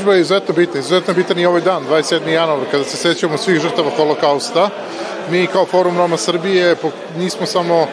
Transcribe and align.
izložba 0.00 0.14
je 0.14 0.20
izuzetno 0.20 0.54
bitna. 0.54 0.80
Izuzetno 0.80 1.14
bitan 1.14 1.38
i 1.38 1.46
ovaj 1.46 1.60
dan, 1.60 1.84
27. 1.90 2.28
januar, 2.28 2.60
kada 2.70 2.84
se 2.84 2.96
sećamo 2.96 3.38
svih 3.38 3.60
žrtava 3.60 3.90
holokausta. 3.96 4.70
Mi 5.30 5.46
kao 5.46 5.66
Forum 5.66 5.98
Roma 5.98 6.16
Srbije 6.16 6.76
nismo 7.18 7.46
samo 7.46 7.86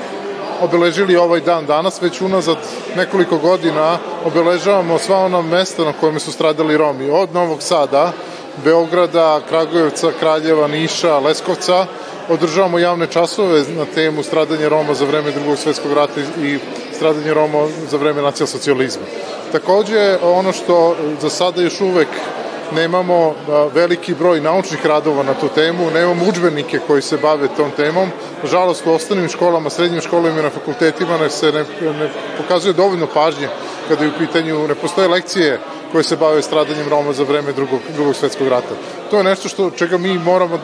obeležili 0.62 1.16
ovaj 1.16 1.42
dan 1.42 1.66
danas, 1.66 2.02
već 2.02 2.22
unazad 2.22 2.58
nekoliko 2.96 3.38
godina 3.38 3.98
obeležavamo 4.26 5.00
sva 5.00 5.18
ona 5.18 5.42
mesta 5.42 5.84
na 5.84 5.94
kojima 5.94 6.20
su 6.20 6.32
stradali 6.32 6.78
Romi. 6.78 7.10
Od 7.10 7.34
Novog 7.34 7.62
Sada, 7.62 8.12
Beograda, 8.64 9.42
Kragujevca, 9.50 10.12
Kraljeva, 10.20 10.68
Niša, 10.68 11.20
Leskovca, 11.20 11.86
održavamo 12.30 12.80
javne 12.80 13.08
časove 13.08 13.64
na 13.78 13.86
temu 13.86 14.24
stradanje 14.24 14.70
Roma 14.70 14.94
za 14.94 15.06
vreme 15.06 15.32
drugog 15.32 15.58
svetskog 15.58 15.94
rata 15.94 16.22
i 16.42 16.60
stradanje 16.96 17.34
Roma 17.34 17.68
za 17.92 17.98
vreme 17.98 18.22
nacionalsocijalizma. 18.22 19.04
Takođe, 19.52 20.18
ono 20.24 20.54
što 20.54 20.96
za 21.22 21.30
sada 21.30 21.62
još 21.62 21.82
uvek 21.82 22.08
nemamo 22.76 23.36
veliki 23.73 24.14
broj 24.14 24.42
naučnih 24.42 24.86
radova 24.86 25.23
na 25.23 25.34
tu 25.34 25.48
temu, 25.48 25.92
nemamo 25.92 26.26
učbenike 26.30 26.80
koji 26.88 27.02
se 27.02 27.17
bave 27.17 27.48
tom 27.58 27.72
temom. 27.72 28.09
Žalost, 28.44 28.88
u 28.88 28.92
osnovnim 28.92 29.30
školama, 29.30 29.70
srednjim 29.70 30.02
školama 30.02 30.40
i 30.40 30.44
na 30.44 30.50
fakultetima 30.50 31.18
ne 31.18 31.30
se 31.30 31.52
ne, 31.52 31.66
ne 31.81 32.09
pokazuje 32.38 32.73
dovoljno 32.73 33.08
pažnje 33.14 33.48
kada 33.88 34.03
je 34.03 34.09
u 34.09 34.18
pitanju, 34.20 34.68
ne 34.68 34.75
postoje 34.75 35.08
lekcije 35.08 35.59
koje 35.92 36.03
se 36.03 36.16
bave 36.16 36.42
stradanjem 36.42 36.90
Roma 36.90 37.14
za 37.14 37.23
vreme 37.23 37.53
drugog, 37.53 37.80
drugog 37.95 38.16
svetskog 38.16 38.48
rata. 38.48 38.75
To 39.12 39.18
je 39.18 39.23
nešto 39.23 39.50
što 39.50 39.72
čega 39.72 39.98
mi 39.98 40.20
moramo, 40.20 40.59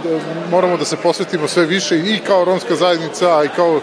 moramo 0.52 0.78
da 0.78 0.86
se 0.86 0.98
posvetimo 0.98 1.48
sve 1.48 1.66
više 1.66 2.00
i 2.00 2.20
kao 2.28 2.46
romska 2.46 2.76
zajednica, 2.76 3.38
a 3.38 3.44
i 3.44 3.50
kao 3.56 3.80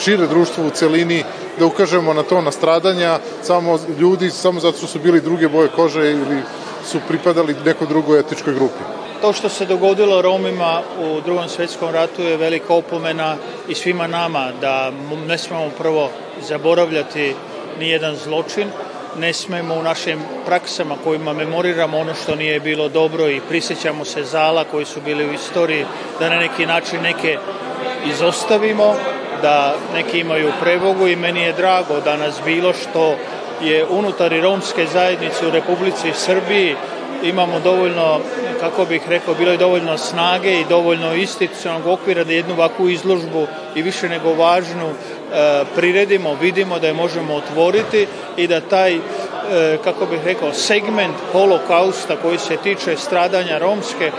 šire 0.00 0.26
društvo 0.26 0.66
u 0.66 0.70
celini 0.70 1.24
da 1.58 1.66
ukažemo 1.66 2.14
na 2.14 2.22
to, 2.22 2.40
na 2.40 2.50
stradanja 2.50 3.18
samo 3.42 3.78
ljudi, 3.98 4.30
samo 4.30 4.60
zato 4.60 4.78
što 4.78 4.86
su 4.86 4.98
bili 4.98 5.20
druge 5.20 5.48
boje 5.48 5.68
kože 5.68 6.10
ili 6.10 6.42
su 6.86 6.98
pripadali 7.08 7.56
nekoj 7.64 7.86
drugoj 7.86 8.20
etičkoj 8.20 8.54
grupi. 8.54 8.82
To 9.20 9.32
što 9.32 9.48
se 9.48 9.66
dogodilo 9.66 10.22
Romima 10.22 10.82
u 11.00 11.20
drugom 11.20 11.48
svetskom 11.48 11.90
ratu 11.90 12.22
je 12.22 12.36
velika 12.36 12.74
opomena 12.74 13.36
i 13.68 13.74
svima 13.74 14.06
nama 14.06 14.52
da 14.60 14.92
ne 15.26 15.38
smemo 15.38 15.70
prvo 15.78 16.10
zaboravljati 16.48 17.34
ni 17.78 17.88
jedan 17.88 18.16
zločin, 18.16 18.68
ne 19.18 19.32
smemo 19.32 19.74
u 19.74 19.82
našim 19.82 20.18
praksama 20.46 20.94
kojima 21.04 21.32
memoriramo 21.32 21.98
ono 21.98 22.14
što 22.14 22.34
nije 22.34 22.60
bilo 22.60 22.88
dobro 22.88 23.28
i 23.28 23.40
prisjećamo 23.48 24.04
se 24.04 24.24
zala 24.24 24.64
koji 24.64 24.84
su 24.84 25.00
bili 25.04 25.26
u 25.26 25.32
istoriji, 25.32 25.86
da 26.20 26.28
na 26.28 26.36
neki 26.36 26.66
način 26.66 27.02
neke 27.02 27.38
izostavimo, 28.06 28.94
da 29.44 29.74
neki 29.94 30.18
imaju 30.18 30.52
prevogu 30.60 31.08
i 31.08 31.16
meni 31.16 31.40
je 31.42 31.52
drago 31.52 32.00
da 32.04 32.16
nas 32.16 32.40
bilo 32.44 32.72
što 32.72 33.16
je 33.62 33.86
unutar 33.86 34.32
i 34.32 34.40
romske 34.40 34.86
zajednice 34.86 35.46
u 35.46 35.50
Republici 35.50 36.12
Srbiji 36.14 36.76
imamo 37.22 37.60
dovoljno, 37.60 38.20
kako 38.60 38.84
bih 38.84 39.02
rekao, 39.08 39.34
bilo 39.34 39.50
je 39.50 39.56
dovoljno 39.56 39.98
snage 39.98 40.60
i 40.60 40.64
dovoljno 40.68 41.14
institucionalnog 41.14 41.86
okvira 41.86 42.24
da 42.24 42.32
jednu 42.32 42.54
ovakvu 42.54 42.88
izložbu 42.88 43.46
i 43.74 43.82
više 43.82 44.08
nego 44.08 44.34
važnu 44.34 44.88
e, 44.88 45.64
priredimo, 45.76 46.36
vidimo 46.40 46.78
da 46.78 46.86
je 46.86 46.94
možemo 46.94 47.34
otvoriti 47.34 48.06
i 48.36 48.46
da 48.46 48.60
taj, 48.60 48.94
e, 48.94 49.00
kako 49.84 50.06
bih 50.06 50.20
rekao, 50.24 50.52
segment 50.52 51.16
holokausta 51.32 52.16
koji 52.16 52.38
se 52.38 52.56
tiče 52.56 52.96
stradanja 52.96 53.58
romske 53.58 54.10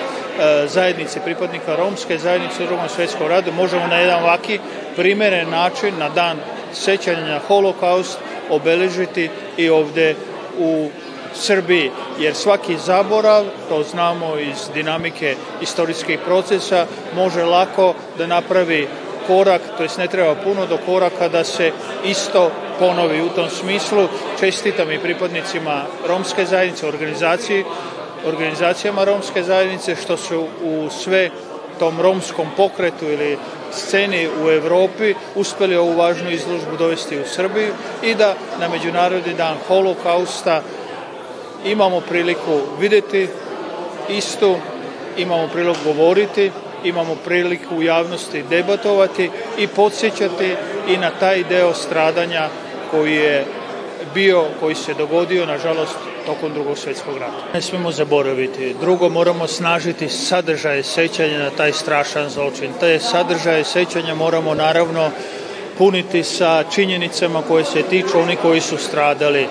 zajednice, 0.67 1.19
pripadnika 1.19 1.75
romske 1.75 2.17
zajednice 2.17 2.63
u 2.63 2.67
drugom 2.67 2.89
svetskom 2.89 3.27
radu, 3.27 3.51
možemo 3.51 3.87
na 3.87 3.95
jedan 3.95 4.23
ovaki 4.23 4.59
primeren 4.95 5.49
način 5.49 5.93
na 5.99 6.09
dan 6.09 6.37
sećanja 6.73 7.27
na 7.27 7.39
holokaust 7.47 8.19
obeležiti 8.49 9.29
i 9.57 9.69
ovde 9.69 10.15
u 10.59 10.89
Srbiji, 11.33 11.91
jer 12.19 12.35
svaki 12.35 12.77
zaborav, 12.77 13.45
to 13.69 13.83
znamo 13.83 14.37
iz 14.37 14.69
dinamike 14.73 15.35
istorijskih 15.61 16.19
procesa, 16.25 16.85
može 17.15 17.43
lako 17.43 17.93
da 18.17 18.27
napravi 18.27 18.87
korak, 19.27 19.61
to 19.77 19.83
jest 19.83 19.97
ne 19.97 20.07
treba 20.07 20.35
puno 20.35 20.65
do 20.65 20.77
koraka 20.85 21.29
da 21.29 21.43
se 21.43 21.71
isto 22.05 22.51
ponovi 22.79 23.21
u 23.21 23.29
tom 23.29 23.49
smislu. 23.49 24.07
Čestitam 24.39 24.91
i 24.91 24.99
pripadnicima 24.99 25.81
romske 26.07 26.45
zajednice, 26.45 26.87
organizaciji, 26.87 27.63
organizacijama 28.25 29.03
romske 29.03 29.43
zajednice 29.43 29.95
što 29.95 30.17
su 30.17 30.45
u 30.63 30.89
sve 30.89 31.29
tom 31.79 32.01
romskom 32.01 32.47
pokretu 32.57 33.05
ili 33.05 33.37
sceni 33.71 34.27
u 34.45 34.49
Evropi 34.49 35.13
uspeli 35.35 35.75
ovu 35.75 35.97
važnu 35.97 36.31
izložbu 36.31 36.77
dovesti 36.77 37.19
u 37.19 37.27
Srbiju 37.27 37.73
i 38.03 38.15
da 38.15 38.33
na 38.59 38.69
Međunarodni 38.69 39.33
dan 39.33 39.57
holokausta 39.67 40.61
imamo 41.65 42.01
priliku 42.01 42.59
videti 42.79 43.27
istu, 44.09 44.55
imamo 45.17 45.47
priliku 45.47 45.79
govoriti, 45.85 46.51
imamo 46.83 47.15
priliku 47.25 47.75
u 47.75 47.83
javnosti 47.83 48.43
debatovati 48.49 49.29
i 49.57 49.67
podsjećati 49.67 50.55
i 50.87 50.97
na 50.97 51.09
taj 51.19 51.43
deo 51.43 51.73
stradanja 51.73 52.49
koji 52.91 53.15
je 53.15 53.45
bio, 54.13 54.43
koji 54.59 54.75
se 54.75 54.93
dogodio, 54.93 55.45
nažalost, 55.45 55.97
tokom 56.25 56.53
drugog 56.53 56.77
svetskog 56.77 57.17
rata. 57.17 57.53
Ne 57.53 57.61
smemo 57.61 57.91
zaboraviti. 57.91 58.75
Drugo, 58.81 59.09
moramo 59.09 59.47
snažiti 59.47 60.09
sadržaje 60.09 60.83
sećanja 60.83 61.39
na 61.39 61.49
taj 61.49 61.71
strašan 61.71 62.29
zločin. 62.29 62.71
Te 62.79 62.99
sadržaje 62.99 63.63
sećanja 63.63 64.15
moramo 64.15 64.53
naravno 64.53 65.11
puniti 65.77 66.23
sa 66.23 66.63
činjenicama 66.63 67.41
koje 67.41 67.65
se 67.65 67.81
tiču 67.81 68.19
oni 68.19 68.35
koji 68.35 68.61
su 68.61 68.77
stradali. 68.77 69.47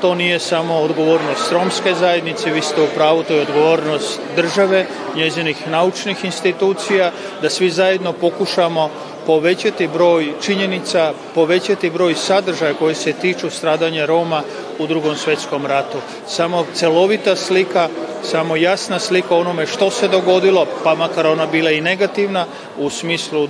To 0.00 0.14
nije 0.14 0.38
samo 0.38 0.74
odgovornost 0.74 1.52
romske 1.52 1.94
zajednice, 1.94 2.50
vi 2.50 2.62
ste 2.62 2.82
u 2.82 2.86
pravu, 2.94 3.22
to 3.22 3.34
je 3.34 3.40
odgovornost 3.40 4.20
države, 4.36 4.86
njezinih 5.16 5.68
naučnih 5.68 6.24
institucija, 6.24 7.12
da 7.42 7.50
svi 7.50 7.70
zajedno 7.70 8.12
pokušamo 8.12 8.90
povećati 9.26 9.88
broj 9.88 10.32
činjenica, 10.42 11.12
povećati 11.34 11.90
broj 11.90 12.14
sadržaja 12.14 12.74
koji 12.74 12.94
se 12.94 13.12
tiču 13.12 13.50
stradanja 13.50 14.06
Roma 14.06 14.42
u 14.78 14.86
drugom 14.86 15.16
svetskom 15.16 15.66
ratu. 15.66 15.98
Samo 16.26 16.66
celovita 16.74 17.36
slika, 17.36 17.88
samo 18.22 18.56
jasna 18.56 18.98
slika 18.98 19.36
onome 19.36 19.66
što 19.66 19.90
se 19.90 20.08
dogodilo, 20.08 20.66
pa 20.84 20.94
makar 20.94 21.26
ona 21.26 21.46
bila 21.46 21.70
i 21.70 21.80
negativna 21.80 22.46
u 22.78 22.90
smislu 22.90 23.48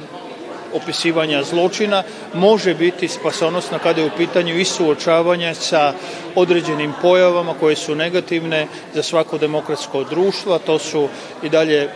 opisivanja 0.74 1.42
zločina 1.42 2.02
može 2.34 2.74
biti 2.74 3.08
spasonosna 3.08 3.78
kada 3.78 4.00
je 4.00 4.06
u 4.06 4.16
pitanju 4.16 4.58
i 4.58 4.64
suočavanje 4.64 5.54
sa 5.54 5.92
određenim 6.34 6.92
pojavama 7.02 7.54
koje 7.60 7.76
su 7.76 7.94
negativne 7.94 8.66
za 8.94 9.02
svako 9.02 9.38
demokratsko 9.38 10.04
društvo, 10.04 10.58
to 10.58 10.78
su 10.78 11.08
i 11.42 11.48
dalje 11.48 11.90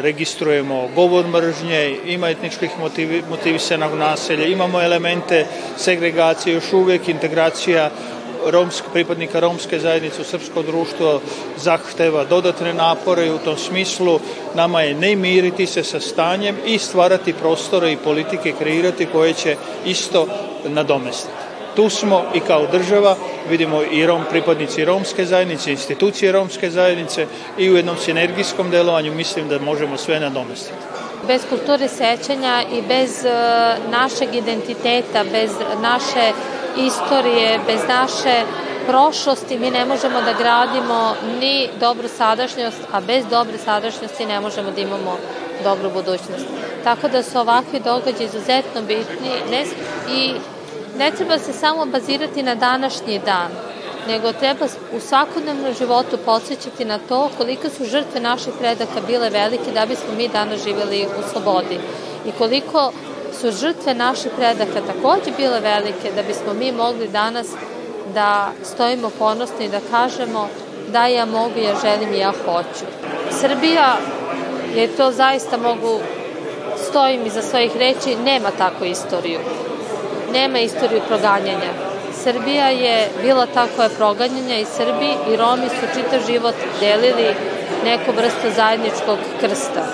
registrujemo 0.00 0.88
govor 0.94 1.26
mržnje, 1.28 1.98
ima 2.06 2.28
etničkih 2.28 2.70
motivi, 2.80 3.22
motivisanog 3.30 3.94
naselja, 3.94 4.46
imamo 4.46 4.82
elemente 4.82 5.46
segregacije, 5.76 6.54
još 6.54 6.72
uvijek 6.72 7.08
integracija 7.08 7.90
romsk, 8.46 8.84
pripadnika 8.92 9.40
romske 9.40 9.78
zajednice 9.78 10.20
u 10.20 10.24
srpsko 10.24 10.62
društvo 10.62 11.20
zahteva 11.56 12.24
dodatne 12.24 12.74
napore 12.74 13.26
i 13.26 13.30
u 13.30 13.38
tom 13.38 13.56
smislu 13.56 14.20
nama 14.54 14.82
je 14.82 14.94
ne 14.94 15.16
miriti 15.16 15.66
se 15.66 15.84
sa 15.84 16.00
stanjem 16.00 16.56
i 16.66 16.78
stvarati 16.78 17.32
prostore 17.32 17.92
i 17.92 17.96
politike 17.96 18.52
kreirati 18.58 19.06
koje 19.06 19.32
će 19.32 19.56
isto 19.84 20.26
nadomestiti. 20.64 21.43
Tu 21.76 21.88
smo 21.88 22.22
i 22.34 22.40
kao 22.40 22.66
država, 22.66 23.16
vidimo 23.50 23.82
i 23.82 24.06
rom, 24.06 24.22
pripadnici 24.30 24.84
romske 24.84 25.24
zajednice, 25.24 25.72
institucije 25.72 26.32
romske 26.32 26.70
zajednice 26.70 27.26
i 27.58 27.70
u 27.70 27.76
jednom 27.76 27.96
sinergijskom 27.96 28.70
delovanju 28.70 29.14
mislim 29.14 29.48
da 29.48 29.58
možemo 29.58 29.96
sve 29.96 30.20
nadomestiti. 30.20 30.76
Bez 31.26 31.42
kulture 31.48 31.88
sećanja 31.88 32.62
i 32.72 32.82
bez 32.88 33.24
uh, 33.24 33.90
našeg 33.90 34.34
identiteta, 34.34 35.24
bez 35.32 35.50
naše 35.82 36.32
istorije, 36.76 37.60
bez 37.66 37.80
naše 37.88 38.42
prošlosti 38.86 39.58
mi 39.58 39.70
ne 39.70 39.84
možemo 39.84 40.20
da 40.20 40.32
gradimo 40.32 41.14
ni 41.40 41.68
dobru 41.80 42.08
sadašnjost, 42.08 42.80
a 42.92 43.00
bez 43.00 43.24
dobre 43.30 43.58
sadašnjosti 43.58 44.26
ne 44.26 44.40
možemo 44.40 44.70
da 44.70 44.80
imamo 44.80 45.18
dobru 45.64 45.90
budućnost. 45.90 46.46
Tako 46.84 47.08
da 47.08 47.22
su 47.22 47.38
ovakvi 47.38 47.80
događaji 47.80 48.26
izuzetno 48.26 48.82
bitni 48.82 49.30
ne, 49.50 49.64
i 50.16 50.34
ne 50.98 51.10
treba 51.10 51.38
se 51.38 51.52
samo 51.52 51.86
bazirati 51.86 52.42
na 52.42 52.54
današnji 52.54 53.20
dan, 53.26 53.50
nego 54.08 54.32
treba 54.32 54.66
u 54.96 55.00
svakodnevnom 55.00 55.74
životu 55.78 56.18
podsjećati 56.24 56.84
na 56.84 56.98
to 57.08 57.30
koliko 57.38 57.68
su 57.68 57.84
žrtve 57.84 58.20
naših 58.20 58.52
predaka 58.60 59.00
bile 59.06 59.30
velike 59.30 59.72
da 59.74 59.86
bismo 59.86 60.14
mi 60.16 60.28
danas 60.28 60.64
živeli 60.64 61.06
u 61.06 61.32
slobodi 61.32 61.78
i 62.26 62.32
koliko 62.38 62.92
su 63.40 63.50
žrtve 63.50 63.94
naših 63.94 64.32
predaka 64.36 64.86
takođe 64.86 65.30
bile 65.36 65.60
velike 65.60 66.12
da 66.16 66.22
bismo 66.22 66.54
mi 66.54 66.72
mogli 66.72 67.08
danas 67.08 67.46
da 68.14 68.52
stojimo 68.64 69.10
ponosni 69.18 69.64
i 69.64 69.68
da 69.68 69.80
kažemo 69.90 70.48
da 70.92 71.06
ja 71.06 71.24
mogu, 71.26 71.58
ja 71.58 71.74
želim 71.82 72.14
i 72.14 72.18
ja 72.18 72.32
hoću. 72.44 72.84
Srbija 73.30 73.96
je 74.74 74.88
to 74.96 75.12
zaista 75.12 75.56
mogu, 75.56 76.00
stojim 76.88 77.26
iza 77.26 77.42
svojih 77.42 77.76
reči, 77.76 78.16
nema 78.24 78.50
takvu 78.58 78.86
istoriju 78.86 79.38
nema 80.34 80.58
istoriju 80.58 81.00
proganjanja. 81.08 81.70
Srbija 82.22 82.68
je 82.68 83.08
bila 83.22 83.46
ta 83.46 83.66
koja 83.76 83.84
je 83.84 83.96
proganjanja 83.96 84.58
i 84.58 84.64
Srbi 84.64 85.10
i 85.32 85.36
Romi 85.36 85.68
su 85.68 85.86
čitav 85.94 86.20
život 86.26 86.54
delili 86.80 87.34
neku 87.84 88.12
vrstu 88.16 88.56
zajedničkog 88.56 89.18
krsta. 89.40 89.84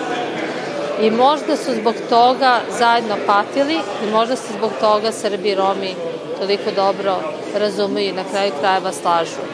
I 1.00 1.10
možda 1.10 1.56
su 1.56 1.74
zbog 1.74 1.94
toga 2.08 2.60
zajedno 2.78 3.16
patili 3.26 3.78
i 4.04 4.10
možda 4.12 4.36
se 4.36 4.52
zbog 4.58 4.70
toga 4.80 5.12
Srbi 5.12 5.48
i 5.48 5.54
Romi 5.54 5.94
toliko 6.38 6.70
dobro 6.76 7.16
razumeju 7.54 8.08
i 8.08 8.12
na 8.12 8.24
kraju 8.32 8.52
krajeva 8.60 8.92
slažu. 8.92 9.44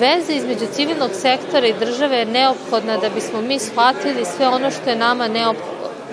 Veza 0.00 0.32
između 0.32 0.66
civilnog 0.72 1.10
sektora 1.12 1.66
i 1.66 1.78
države 1.80 2.16
je 2.16 2.24
neophodna 2.24 2.96
da 2.96 3.08
bismo 3.08 3.40
mi 3.40 3.58
shvatili 3.58 4.24
sve 4.36 4.48
ono 4.48 4.70
što 4.70 4.90
je 4.90 4.96
nama 4.96 5.28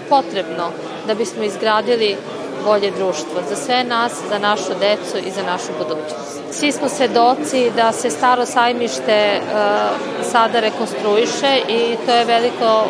potrebno 0.10 0.72
da 1.08 1.14
bismo 1.14 1.44
izgradili 1.44 2.18
bolje 2.66 2.92
društvo 2.92 3.42
za 3.50 3.56
sve 3.56 3.84
nas, 3.84 4.12
za 4.30 4.40
našu 4.40 4.74
decu 4.80 5.18
i 5.28 5.32
za 5.32 5.44
našu 5.44 5.72
budućnost. 5.78 6.42
Svi 6.52 6.72
smo 6.72 6.90
svedoci 6.90 7.72
da 7.76 7.92
se 7.92 8.10
staro 8.10 8.46
sajmište 8.46 9.40
uh, 9.40 10.26
sada 10.32 10.60
rekonstruiše 10.60 11.58
i 11.70 11.98
to 12.06 12.12
je 12.12 12.26
veliko 12.26 12.86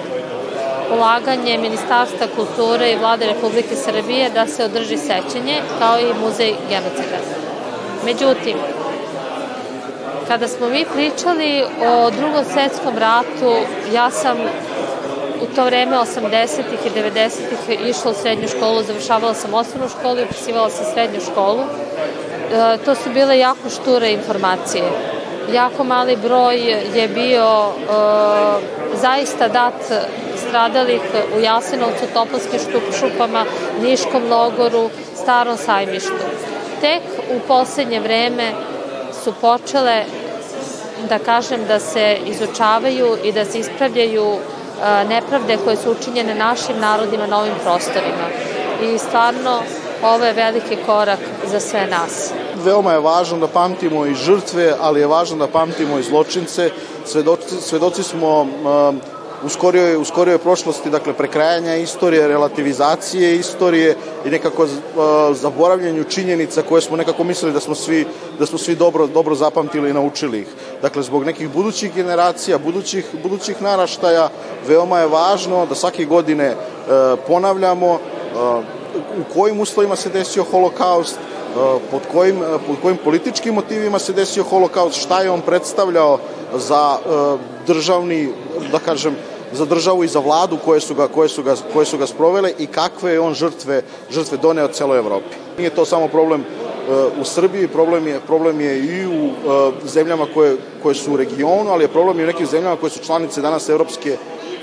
ulaganje 0.95 1.57
Ministarstva 1.57 2.27
kulture 2.35 2.91
i 2.91 2.97
vlade 2.97 3.25
Republike 3.25 3.75
Srbije 3.75 4.29
da 4.29 4.47
se 4.47 4.65
održi 4.65 4.97
sećanje 4.97 5.61
kao 5.79 5.99
i 5.99 6.13
muzej 6.23 6.53
genocida. 6.69 7.17
Međutim, 8.05 8.57
kada 10.27 10.47
smo 10.47 10.69
mi 10.69 10.85
pričali 10.95 11.63
o 11.87 12.11
drugom 12.11 12.45
svetskom 12.53 12.97
ratu, 12.97 13.53
ja 13.93 14.11
sam 14.11 14.37
u 15.41 15.55
to 15.55 15.65
vreme 15.65 15.97
80-ih 15.97 16.85
i 16.85 16.99
90-ih 16.99 17.89
išla 17.89 18.11
u 18.11 18.13
srednju 18.13 18.47
školu, 18.47 18.83
završavala 18.83 19.33
sam 19.33 19.53
osnovnu 19.53 19.89
školu 19.89 20.19
i 20.19 20.23
upisivala 20.23 20.69
sam 20.69 20.85
srednju 20.93 21.19
školu. 21.31 21.61
E, 21.61 22.77
to 22.85 22.95
su 22.95 23.09
bile 23.13 23.39
jako 23.39 23.69
šture 23.69 24.11
informacije. 24.11 24.83
Jako 25.53 25.83
mali 25.83 26.15
broj 26.15 26.57
je 26.95 27.07
bio 27.07 27.45
e, 27.45 27.91
zaista 29.01 29.47
dat 29.47 30.07
stradalih 30.47 31.01
u 31.37 31.39
Jasenovcu, 31.39 32.05
Topolskim 32.13 32.59
šupama, 32.99 33.45
Niškom 33.81 34.23
logoru, 34.29 34.89
Starom 35.15 35.57
sajmištu. 35.57 36.23
Tek 36.81 37.01
u 37.35 37.39
poslednje 37.47 37.99
vreme 37.99 38.51
su 39.23 39.33
počele 39.41 40.03
da 41.09 41.19
kažem 41.19 41.65
da 41.67 41.79
se 41.79 42.17
izučavaju 42.25 43.17
i 43.23 43.31
da 43.31 43.45
se 43.45 43.59
ispravljaju 43.59 44.35
nepravde 45.09 45.57
koje 45.63 45.77
su 45.77 45.91
učinjene 45.91 46.35
našim 46.35 46.79
narodima 46.79 47.27
na 47.27 47.39
ovim 47.39 47.53
prostorima. 47.63 48.27
I 48.83 48.97
stvarno 48.97 49.59
ovo 50.03 50.25
je 50.25 50.33
veliki 50.33 50.77
korak 50.85 51.19
za 51.51 51.59
sve 51.59 51.87
nas. 51.87 52.31
Veoma 52.63 52.93
je 52.93 52.99
važno 52.99 53.37
da 53.37 53.47
pamtimo 53.47 54.05
i 54.05 54.13
žrtve, 54.13 54.73
ali 54.81 54.99
je 54.99 55.07
važno 55.07 55.37
da 55.37 55.47
pamtimo 55.47 55.99
i 55.99 56.03
zločince. 56.03 56.69
Svedoci, 57.05 57.61
svedoci 57.61 58.03
smo 58.03 58.47
u 59.43 59.49
skorijoj, 59.49 59.95
u 59.97 60.05
skorijoj 60.05 60.37
prošlosti, 60.37 60.89
dakle, 60.89 61.13
prekrajanja 61.13 61.75
istorije, 61.75 62.27
relativizacije 62.27 63.35
istorije 63.35 63.95
i 64.25 64.29
nekako 64.29 64.63
uh, 64.63 64.69
zaboravljanju 65.31 66.03
činjenica 66.03 66.61
koje 66.61 66.81
smo 66.81 66.97
nekako 66.97 67.23
mislili 67.23 67.53
da 67.53 67.59
smo 67.59 67.75
svi, 67.75 68.05
da 68.39 68.45
smo 68.45 68.57
svi 68.57 68.75
dobro, 68.75 69.07
dobro 69.07 69.35
zapamtili 69.35 69.89
i 69.89 69.93
naučili 69.93 70.39
ih. 70.39 70.47
Dakle, 70.81 71.03
zbog 71.03 71.25
nekih 71.25 71.49
budućih 71.49 71.93
generacija, 71.93 72.57
budućih, 72.57 73.05
budućih 73.23 73.61
naraštaja, 73.61 74.29
veoma 74.67 74.99
je 74.99 75.07
važno 75.07 75.65
da 75.65 75.75
svake 75.75 76.05
godine 76.05 76.53
uh, 76.55 77.19
ponavljamo 77.27 77.91
uh, 77.93 77.99
u 78.93 79.33
kojim 79.33 79.59
uslovima 79.59 79.95
se 79.95 80.09
desio 80.09 80.43
holokaust, 80.43 81.17
pod 81.91 82.01
kojim, 82.11 82.39
pod 82.67 82.75
kojim 82.81 82.97
političkim 83.03 83.53
motivima 83.53 83.99
se 83.99 84.13
desio 84.13 84.43
holokaust, 84.43 85.01
šta 85.01 85.21
je 85.21 85.31
on 85.31 85.41
predstavljao 85.41 86.19
za 86.55 86.97
državni, 87.67 88.29
da 88.71 88.79
kažem, 88.79 89.15
za 89.53 89.65
državu 89.65 90.03
i 90.03 90.07
za 90.07 90.19
vladu 90.19 90.57
koje 90.65 90.79
su 90.79 90.95
ga, 90.95 91.07
koje 91.07 91.29
su 91.29 91.43
ga, 91.43 91.55
koje 91.73 91.85
su 91.85 91.97
ga 91.97 92.07
sprovele 92.07 92.53
i 92.59 92.67
kakve 92.67 93.11
je 93.11 93.19
on 93.19 93.33
žrtve, 93.33 93.81
žrtve 94.09 94.37
doneo 94.37 94.67
celoj 94.67 94.97
Evropi. 94.97 95.35
Nije 95.57 95.69
to 95.69 95.85
samo 95.85 96.07
problem 96.07 96.41
uh, 96.41 97.21
u 97.21 97.23
Srbiji, 97.23 97.67
problem 97.67 98.07
je, 98.07 98.19
problem 98.19 98.61
je 98.61 98.79
i 98.79 99.05
u 99.07 99.25
uh, 99.25 99.73
zemljama 99.85 100.25
koje, 100.33 100.57
koje 100.83 100.95
su 100.95 101.13
u 101.13 101.17
regionu, 101.17 101.71
ali 101.71 101.83
je 101.83 101.87
problem 101.87 102.19
i 102.19 102.23
u 102.23 102.27
nekim 102.27 102.45
zemljama 102.45 102.75
koje 102.75 102.89
su 102.89 102.99
članice 102.99 103.41
danas 103.41 103.69
Evropske, 103.69 104.17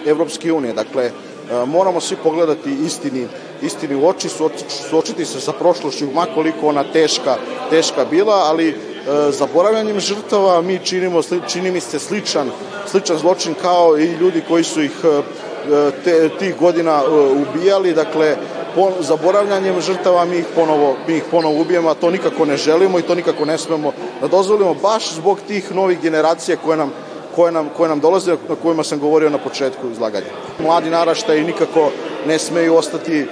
Evropske 0.06 0.52
unije. 0.52 0.72
Dakle, 0.72 1.10
uh, 1.10 1.68
moramo 1.68 2.00
svi 2.00 2.16
pogledati 2.22 2.76
istini, 2.86 3.26
istini 3.62 3.94
u 3.94 4.08
oči, 4.08 4.28
suočiti 4.68 5.24
se 5.24 5.40
sa 5.40 5.52
prošlošću, 5.52 6.06
makoliko 6.14 6.68
ona 6.68 6.84
teška, 6.92 7.36
teška 7.70 8.04
bila, 8.04 8.34
ali 8.34 8.74
zaboravljanjem 9.30 10.00
žrtava 10.00 10.62
mi 10.62 10.78
činimo, 10.84 11.20
čini 11.48 11.70
mi 11.70 11.80
se 11.80 11.98
sličan, 11.98 12.50
sličan 12.90 13.18
zločin 13.18 13.54
kao 13.62 13.98
i 13.98 14.04
ljudi 14.04 14.42
koji 14.48 14.64
su 14.64 14.82
ih 14.82 14.92
e, 15.04 15.22
te, 16.04 16.28
tih 16.38 16.56
godina 16.56 17.02
e, 17.04 17.10
ubijali, 17.10 17.94
dakle 17.94 18.36
po, 18.74 18.90
zaboravljanjem 19.00 19.80
žrtava 19.80 20.24
mi 20.24 20.36
ih 20.36 20.46
ponovo, 20.54 20.96
mi 21.06 21.16
ih 21.16 21.24
ponovo 21.30 21.60
ubijemo, 21.60 21.90
a 21.90 21.94
to 21.94 22.10
nikako 22.10 22.44
ne 22.44 22.56
želimo 22.56 22.98
i 22.98 23.02
to 23.02 23.14
nikako 23.14 23.44
ne 23.44 23.58
smemo 23.58 23.92
da 24.20 24.28
dozvolimo 24.28 24.74
baš 24.74 25.12
zbog 25.12 25.38
tih 25.48 25.74
novih 25.74 26.00
generacija 26.00 26.56
koje 26.64 26.76
nam 26.76 26.92
koje 27.36 27.52
nam, 27.52 27.68
koje 27.76 27.88
nam 27.88 28.00
dolaze, 28.00 28.36
na 28.48 28.54
kojima 28.62 28.84
sam 28.84 28.98
govorio 28.98 29.30
na 29.30 29.38
početku 29.38 29.90
izlaganja. 29.90 30.26
Mladi 30.58 30.90
naraštaji 30.90 31.44
nikako 31.44 31.90
ne 32.26 32.38
smeju 32.38 32.76
ostati 32.76 33.20
e, 33.20 33.26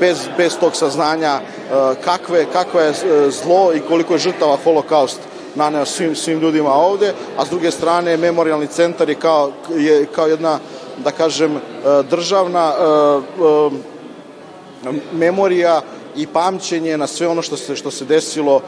bez, 0.00 0.28
bez 0.36 0.58
tog 0.58 0.76
saznanja 0.76 1.40
kakve, 2.04 2.46
kakva 2.52 2.82
je 2.82 2.92
zlo 3.30 3.72
i 3.74 3.80
koliko 3.80 4.12
je 4.12 4.18
žrtava 4.18 4.56
holokaust 4.64 5.20
naneo 5.54 5.84
svim, 5.84 6.16
svim 6.16 6.40
ljudima 6.40 6.72
ovde, 6.72 7.12
a 7.36 7.44
s 7.44 7.50
druge 7.50 7.70
strane 7.70 8.16
memorialni 8.16 8.66
centar 8.66 9.08
je 9.08 9.14
kao, 9.14 9.52
je 9.76 10.06
kao 10.06 10.26
jedna, 10.26 10.58
da 11.04 11.10
kažem, 11.10 11.56
e, 11.56 11.60
državna 12.10 12.72
e, 12.72 12.82
e, 14.88 14.92
memorija 15.12 15.82
i 16.16 16.26
pamćenje 16.26 16.98
na 16.98 17.06
sve 17.06 17.28
ono 17.28 17.42
što 17.42 17.56
se, 17.56 17.76
što 17.76 17.90
se 17.90 18.04
desilo 18.04 18.60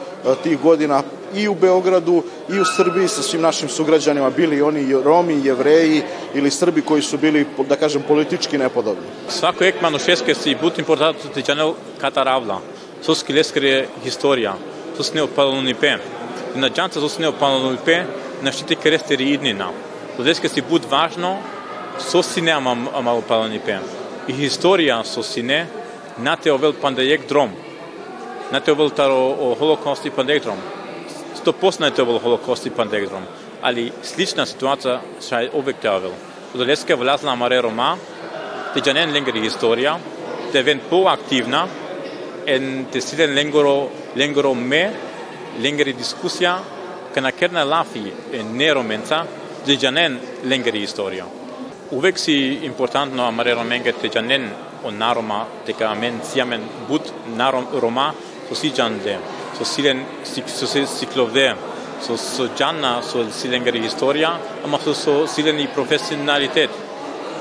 tih 0.43 0.59
godina 0.61 1.03
i 1.35 1.47
u 1.47 1.55
Beogradu 1.55 2.23
i 2.49 2.59
u 2.59 2.65
Srbiji 2.65 3.07
sa 3.07 3.21
svim 3.21 3.41
našim 3.41 3.69
sugrađanima, 3.69 4.29
bili 4.29 4.61
oni 4.61 4.93
Romi, 5.03 5.41
Jevreji 5.43 6.01
ili 6.33 6.51
Srbi 6.51 6.81
koji 6.81 7.01
su 7.01 7.17
bili, 7.17 7.45
da 7.69 7.75
kažem, 7.75 8.03
politički 8.07 8.57
nepodobni. 8.57 9.03
Svako 9.29 9.63
ekmano 9.63 9.99
šeske 9.99 10.35
si 10.35 10.57
butim 10.61 10.85
portato 10.85 11.27
ti 11.33 11.43
čanel 11.43 11.73
kataravla. 12.01 12.59
Soski 13.01 13.33
leskre 13.33 13.87
historija. 14.03 14.55
Sos 14.97 15.13
ne 15.13 15.23
opaloni 15.23 15.73
pem 15.73 15.99
И 16.55 16.57
Наджанца 16.57 16.99
со 16.99 17.09
сне 17.09 17.27
опаналупе 17.27 18.07
на 18.41 18.51
штите 18.51 18.75
крестери 18.75 19.33
иднина. 19.33 19.71
Одеска 20.17 20.49
си 20.49 20.61
буд 20.61 20.85
важно 20.85 21.41
со 21.99 22.23
сине 22.23 22.53
ама 22.53 22.75
мало. 22.75 23.23
И 24.27 24.33
историја 24.47 25.03
со 25.03 25.23
сине 25.23 25.67
на 26.17 26.35
теовел 26.35 26.73
пандајек 26.73 27.27
дром. 27.27 27.51
На 28.51 28.61
теовел 28.61 28.89
таро 28.89 29.35
о 29.39 29.55
Холокост 29.55 30.05
и 30.05 30.09
пандајек 30.09 30.43
дром. 30.43 30.57
Сто 31.35 31.53
посна 31.53 31.87
е 31.87 31.91
теовел 31.91 32.19
Холокост 32.19 32.65
и 32.65 32.69
пандајек 32.69 33.09
дром. 33.09 33.23
Али 33.61 33.91
слична 34.03 34.45
ситуација 34.45 34.99
шај 35.21 35.53
овек 35.53 35.79
теовел. 35.81 36.13
Одеска 36.53 36.95
влязла 36.95 37.35
Маре 37.35 37.61
Рома, 37.61 37.97
те 38.73 38.81
ќе 38.81 38.93
не 38.93 39.05
ленгери 39.05 39.45
историја, 39.47 39.97
те 40.51 40.63
вен 40.63 40.79
поактивна, 40.89 41.67
en 42.47 42.85
te 42.91 43.01
silen 43.01 43.35
ленгоро 43.35 43.89
ленгоро 44.15 44.53
ме 44.53 44.91
längre 45.59 45.93
diskussion 45.93 46.59
лафи 47.15 47.53
е 47.53 47.65
Lafi 47.65 48.13
en 48.31 48.57
neromenta 48.57 49.25
de 49.65 49.75
janen 49.75 50.19
längre 50.43 50.77
historia. 50.77 51.25
Uvek 51.91 52.17
si 52.17 52.59
importantno 52.63 53.23
amarero 53.25 53.63
menge 53.63 53.91
te 53.93 54.07
janen 54.09 54.51
o 54.83 54.91
naroma 54.91 55.45
te 55.65 55.73
ka 55.73 55.93
men 55.95 56.21
siamen 56.23 56.61
but 56.87 57.05
narom 57.37 57.65
roma 57.81 58.13
so 58.47 58.53
si 58.55 58.69
jande 58.77 59.17
so 59.57 59.63
silen 59.63 60.05
so 60.23 60.65
se 60.73 60.85
siklovde 60.85 61.55
so 62.01 62.17
so 62.17 62.43
janna 62.59 63.01
so 63.01 63.17
silengeri 63.39 63.81
historia 63.81 64.31
ama 64.63 64.77
so 64.79 64.93
so 64.93 65.25
и 65.25 65.67
професионалитет, 65.67 66.69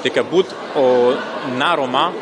дека 0.02 0.22
бут 0.25 0.46
о 0.75 1.14
нарома 1.58 2.12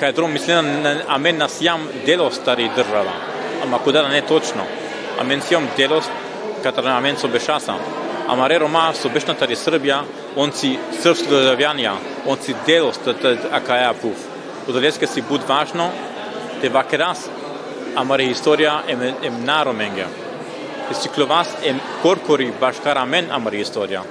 кај 0.00 0.12
дром 0.12 0.32
мислена 0.32 0.62
на 0.62 1.02
амен 1.08 1.38
на 1.38 1.48
сјам 1.48 1.80
дел 2.04 2.30
стари 2.30 2.70
држава 2.76 3.12
ама 3.62 3.78
куда 3.78 4.08
не 4.08 4.22
точно 4.22 4.64
a 5.18 5.22
mențion 5.22 5.68
delos 5.76 6.04
că 6.62 6.70
tratament 6.70 7.18
sub 7.18 7.30
beșasa. 7.30 7.78
Amare 8.26 8.56
Roma 8.56 8.92
sub 8.92 9.12
beșnătari 9.12 9.54
Srbia, 9.54 10.04
onci 10.34 10.78
srpsko 11.00 11.34
državljanja, 11.34 11.98
onci 12.26 12.54
delos 12.64 13.00
a 13.50 13.60
kaja 13.60 13.94
puf. 14.00 14.16
Udaleske 14.68 15.06
si 15.06 15.22
bud 15.22 15.44
važno, 15.46 15.90
te 16.60 16.68
va 16.68 16.82
keras, 16.82 17.28
amare 17.94 18.24
istoria 18.24 18.84
em, 18.86 18.98
em 19.22 19.32
naromenga. 19.44 20.06
Ciclovas 21.00 21.48
em 21.62 21.80
corpori 22.02 22.52
bașcara 22.58 23.04
men 23.04 23.30
amare 23.30 23.58
istoria. 23.58 24.04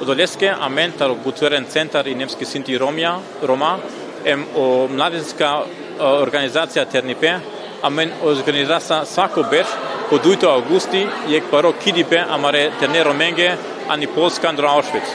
Udaleske 0.00 0.56
amen 0.60 0.92
tar 0.98 1.10
buteren 1.22 1.64
центар 1.64 2.06
и 2.06 2.14
немски 2.14 2.44
Синти 2.44 2.78
Ромија, 2.78 3.18
Рома, 3.42 3.78
е 4.24 4.36
o 4.56 4.86
mladinska 4.88 5.62
organizacija 5.98 6.84
Тернипе 6.84 7.40
amen 7.82 8.10
organizacija 8.22 9.04
svako 9.04 9.44
beš, 9.50 9.66
Poduito 10.10 10.48
Augusti 10.50 11.06
je 11.28 11.42
paro 11.50 11.72
kidipe 11.72 12.18
amare 12.18 12.70
ternero 12.80 13.12
menge 13.14 13.52
ani 13.88 14.06
Polska 14.06 14.48
andro 14.48 14.68
Auschwitz. 14.68 15.12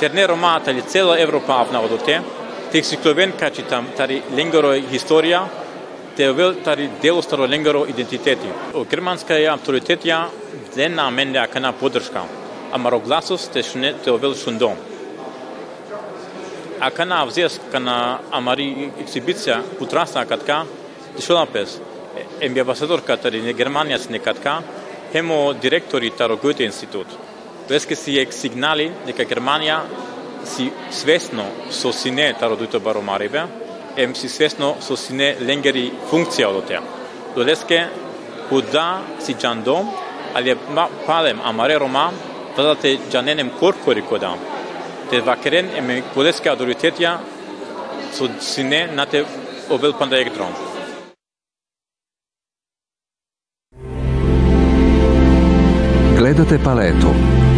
Ternero 0.00 0.36
ma 0.36 0.60
tali 0.60 0.82
cela 0.82 1.18
Evropa 1.18 1.60
avna 1.60 1.80
odote, 1.80 2.20
tek 2.72 2.84
sikloven 2.84 3.32
kači 3.38 3.62
tam 3.62 3.86
tari 3.96 4.22
lengoro 4.34 4.72
historija, 4.72 5.44
te 6.16 6.32
vel 6.32 6.56
tari 6.64 6.88
delostaro 7.02 7.46
lengoro 7.46 7.84
identiteti. 7.86 8.50
O 8.74 8.84
germanska 8.90 9.34
je 9.34 9.48
autoritetja 9.48 10.24
dena 10.74 11.10
mende 11.10 11.38
akana 11.38 11.72
podrška, 11.72 12.22
amaro 12.72 12.98
glasos 12.98 13.46
te 13.54 13.62
šne 13.62 13.94
te 14.04 14.10
vel 14.10 14.34
šundom. 14.34 14.74
Akana 16.80 17.24
vzes 17.24 17.60
kana 17.72 18.18
amari 18.30 18.90
eksibicija 19.02 19.62
putrasa 19.78 20.24
katka, 20.26 20.64
Шунапес, 21.20 21.78
да 21.78 22.46
еми 22.46 22.60
амбасадорката 22.60 23.30
на 23.30 23.52
Германија 23.52 23.98
синдикатка, 23.98 24.62
хемо 25.12 25.54
директори 25.54 26.10
таро 26.10 26.36
гојте 26.36 26.66
институт. 26.66 27.06
Тоест 27.68 27.88
ке 27.88 27.96
си 27.96 28.18
ек 28.18 28.32
сигнали 28.32 28.92
дека 29.06 29.24
Германија 29.24 29.80
си 30.44 30.70
свесно 30.90 31.44
со 31.70 31.92
сине 31.92 32.34
Тарогојте 32.40 32.78
баромарибе, 32.78 33.46
ем 33.96 34.14
си 34.14 34.28
свесно 34.28 34.76
со 34.80 34.96
сине 34.96 35.36
ленгери 35.40 35.92
функција 36.10 36.48
од 36.48 36.68
тоа. 36.68 36.82
Тоест 37.34 37.66
ке 37.66 37.88
куда 38.48 39.02
си 39.20 39.34
джандом, 39.34 39.90
али 40.34 40.56
палем 41.06 41.40
амаре 41.44 41.78
рома, 41.80 42.12
вазате 42.56 42.98
джаненем 43.10 43.50
коркори 43.58 44.02
кодам. 44.02 44.38
Те 45.10 45.20
вакерен 45.20 45.70
еме 45.76 46.02
кодеска 46.14 46.54
авторитетија 46.54 47.18
со 48.12 48.28
сине 48.40 48.86
на 48.92 49.06
те 49.06 49.24
обел 49.70 49.92
пандајек 49.92 50.34
дрон. 50.34 50.77
Gledate 56.18 56.58
paletu. 56.64 57.06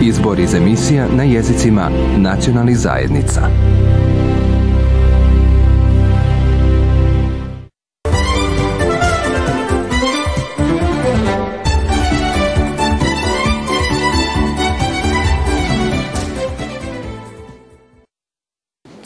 Izbor 0.03 0.41
iz 0.41 0.55
emisija 0.55 1.07
na 1.17 1.23
jezicima 1.23 1.91
nacionalnih 2.17 2.79
zajednica. 2.79 3.41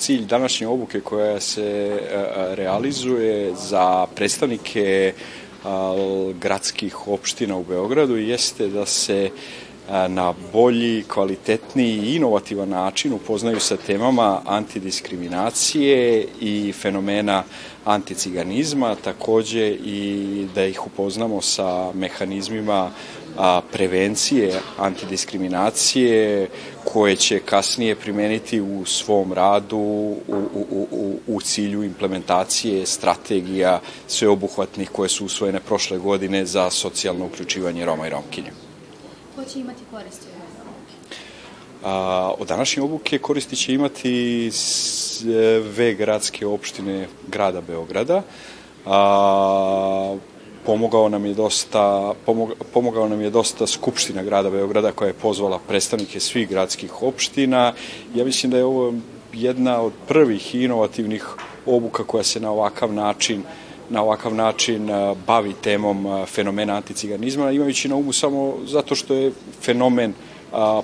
cilj 0.05 0.27
današnje 0.27 0.67
obuke 0.67 1.01
koja 1.01 1.41
se 1.41 2.01
realizuje 2.55 3.55
za 3.55 4.07
predstavnike 4.17 5.13
gradskih 6.41 7.09
opština 7.09 7.57
u 7.57 7.65
Beogradu 7.65 8.17
jeste 8.17 8.69
da 8.69 8.87
se 8.87 9.31
na 10.09 10.35
bolji, 10.53 11.05
kvalitetniji 11.09 11.99
i 11.99 12.17
inovativan 12.17 12.69
način 12.69 13.13
upoznaju 13.13 13.61
sa 13.61 13.77
temama 13.77 14.41
antidiskriminacije 14.47 16.27
i 16.41 16.73
fenomena 16.73 17.43
anticiganizma, 17.85 18.95
takođe 18.95 19.69
i 19.69 20.47
da 20.55 20.65
ih 20.65 20.87
upoznamo 20.87 21.41
sa 21.41 21.93
mehanizmima 21.93 22.91
prevencije 23.73 24.61
antidiskriminacije 24.79 26.49
koje 26.85 27.17
će 27.17 27.41
kasnije 27.41 27.95
primeniti 27.95 28.61
u 28.61 28.85
svom 28.85 29.33
radu 29.33 29.77
u, 29.77 30.19
u, 30.55 30.64
u, 31.35 31.41
cilju 31.41 31.83
implementacije 31.83 32.87
strategija 32.87 33.81
sveobuhvatnih 34.07 34.91
koje 34.91 35.09
su 35.09 35.25
usvojene 35.25 35.61
prošle 35.61 35.99
godine 35.99 36.47
za 36.47 36.71
socijalno 36.71 37.27
uključivanje 37.27 37.85
Roma 37.85 38.07
i 38.07 38.11
Romkinja. 38.11 38.53
Ko 39.37 39.45
će 39.45 39.61
imati 39.61 39.83
koristi 39.91 40.27
od 40.27 40.45
A, 41.85 42.33
od 42.39 42.49
današnje 42.49 42.83
obuke 42.83 43.19
koristi 43.19 43.57
će 43.57 43.75
imati 43.75 44.51
sve 44.53 45.95
gradske 45.95 46.47
opštine 46.47 47.09
grada 47.29 47.61
Beograda. 47.61 48.23
A, 48.87 50.17
pomogao 50.67 51.09
nam 51.09 51.25
je 51.25 51.35
dosta 51.35 52.15
pomogao 52.73 53.09
nam 53.09 53.21
je 53.21 53.31
dosta 53.31 53.67
skupština 53.67 54.23
grada 54.23 54.51
Beograda 54.51 54.93
koja 54.93 55.09
je 55.09 55.15
pozvala 55.15 55.61
predstavnike 55.69 56.21
svih 56.21 56.49
gradskih 56.49 57.03
opština. 57.03 57.73
Ja 58.15 58.25
mislim 58.25 58.53
da 58.53 58.59
je 58.59 58.65
ovo 58.65 58.95
jedna 59.35 59.81
od 59.81 59.93
prvih 60.09 60.55
inovativnih 60.55 61.27
obuka 61.67 62.05
koja 62.05 62.25
se 62.25 62.41
na 62.41 62.51
ovakav 62.51 62.93
način 62.93 63.43
na 63.91 64.03
ovakav 64.03 64.35
način 64.35 64.89
bavi 65.27 65.53
temom 65.63 66.27
fenomena 66.27 66.77
anticiganizma, 66.77 67.51
imajući 67.51 67.89
na 67.89 67.97
umu 67.97 68.13
samo 68.13 68.55
zato 68.67 68.95
što 68.95 69.15
je 69.15 69.33
fenomen 69.63 70.13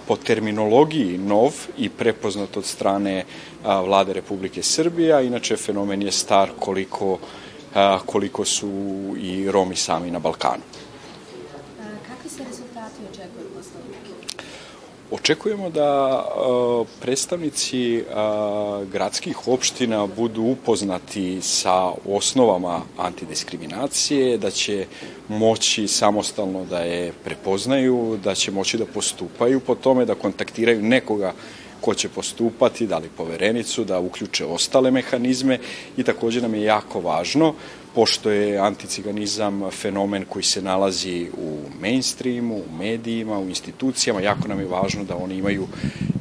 po 0.06 0.16
terminologiji 0.16 1.18
nov 1.18 1.54
i 1.78 1.88
prepoznat 1.88 2.56
od 2.56 2.64
strane 2.64 3.24
vlade 3.64 4.12
Republike 4.12 4.62
Srbije, 4.62 5.26
inače 5.26 5.56
fenomen 5.56 6.02
je 6.02 6.12
star 6.12 6.50
koliko 6.58 7.18
koliko 8.06 8.44
su 8.44 8.70
i 9.22 9.50
Romi 9.50 9.76
sami 9.76 10.10
na 10.10 10.18
Balkanu. 10.18 10.62
Očekujemo 15.10 15.70
da 15.70 16.24
predstavnici 17.00 18.04
gradskih 18.92 19.48
opština 19.48 20.06
budu 20.06 20.42
upoznati 20.42 21.42
sa 21.42 21.92
osnovama 22.08 22.82
antidiskriminacije, 22.98 24.38
da 24.38 24.50
će 24.50 24.86
moći 25.28 25.88
samostalno 25.88 26.64
da 26.64 26.78
je 26.78 27.12
prepoznaju, 27.24 28.18
da 28.24 28.34
će 28.34 28.50
moći 28.50 28.78
da 28.78 28.86
postupaju 28.86 29.60
po 29.60 29.74
tome, 29.74 30.04
da 30.04 30.14
kontaktiraju 30.14 30.82
nekoga 30.82 31.32
ko 31.80 31.94
će 31.94 32.08
postupati, 32.08 32.86
da 32.86 32.98
li 32.98 33.08
poverenicu, 33.16 33.84
da 33.84 33.98
uključe 33.98 34.44
ostale 34.44 34.90
mehanizme 34.90 35.58
i 35.96 36.02
takođe 36.02 36.40
nam 36.40 36.54
je 36.54 36.62
jako 36.62 37.00
važno, 37.00 37.54
pošto 37.94 38.30
je 38.30 38.58
anticiganizam 38.58 39.70
fenomen 39.70 40.24
koji 40.28 40.42
se 40.42 40.62
nalazi 40.62 41.28
u 41.36 41.58
mainstreamu, 41.80 42.56
u 42.56 42.72
medijima, 42.78 43.38
u 43.38 43.48
institucijama, 43.48 44.20
jako 44.20 44.48
nam 44.48 44.60
je 44.60 44.66
važno 44.66 45.04
da 45.04 45.16
oni 45.16 45.36
imaju 45.36 45.68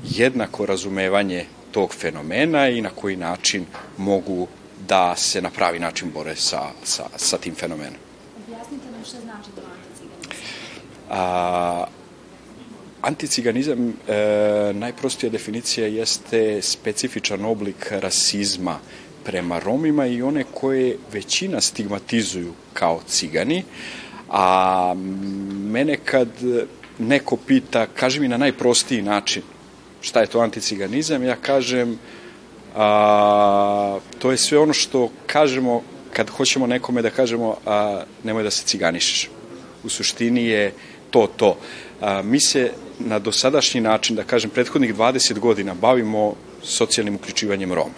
jednako 0.09 0.65
razumevanje 0.65 1.45
tog 1.71 1.93
fenomena 1.93 2.69
i 2.69 2.81
na 2.81 2.89
koji 2.89 3.15
način 3.15 3.65
mogu 3.97 4.47
da 4.87 5.15
se 5.15 5.41
na 5.41 5.49
pravi 5.49 5.79
način 5.79 6.11
bore 6.11 6.35
sa, 6.35 6.61
sa, 6.83 7.05
sa 7.15 7.37
tim 7.37 7.55
fenomenom. 7.55 7.99
Objasnite 8.47 8.91
nam 8.91 9.03
šta 9.05 9.17
znači 9.21 9.49
to 9.55 9.61
anticiganizam. 9.61 10.39
A, 11.09 11.85
Anticiganizam, 13.01 13.89
e, 13.89 14.73
najprostija 14.73 15.29
definicija 15.29 15.87
jeste 15.87 16.61
specifičan 16.61 17.45
oblik 17.45 17.91
rasizma 17.91 18.79
prema 19.25 19.59
Romima 19.59 20.05
i 20.05 20.21
one 20.21 20.43
koje 20.53 20.97
većina 21.13 21.61
stigmatizuju 21.61 22.53
kao 22.73 23.01
cigani, 23.07 23.63
a 24.29 24.93
mene 25.71 25.97
kad 26.05 26.29
neko 26.99 27.37
pita, 27.37 27.87
kaži 27.87 28.19
mi 28.19 28.27
na 28.27 28.37
najprostiji 28.37 29.01
način 29.01 29.43
šta 30.01 30.21
je 30.21 30.27
to 30.27 30.39
anticiganizam, 30.39 31.23
ja 31.23 31.35
kažem 31.35 31.99
a, 32.75 33.99
to 34.19 34.31
je 34.31 34.37
sve 34.37 34.59
ono 34.59 34.73
što 34.73 35.09
kažemo 35.27 35.81
kad 36.13 36.29
hoćemo 36.29 36.67
nekome 36.67 37.01
da 37.01 37.09
kažemo 37.09 37.55
a, 37.65 38.03
nemoj 38.23 38.43
da 38.43 38.51
se 38.51 38.65
ciganišeš. 38.65 39.29
U 39.83 39.89
suštini 39.89 40.45
je 40.45 40.73
to 41.11 41.27
to. 41.37 41.57
A, 42.01 42.21
mi 42.21 42.39
se 42.39 42.71
na 42.99 43.19
dosadašnji 43.19 43.81
način, 43.81 44.15
da 44.15 44.23
kažem, 44.23 44.49
prethodnih 44.49 44.95
20 44.95 45.39
godina 45.39 45.73
bavimo 45.73 46.35
socijalnim 46.63 47.15
uključivanjem 47.15 47.73
Roma. 47.73 47.95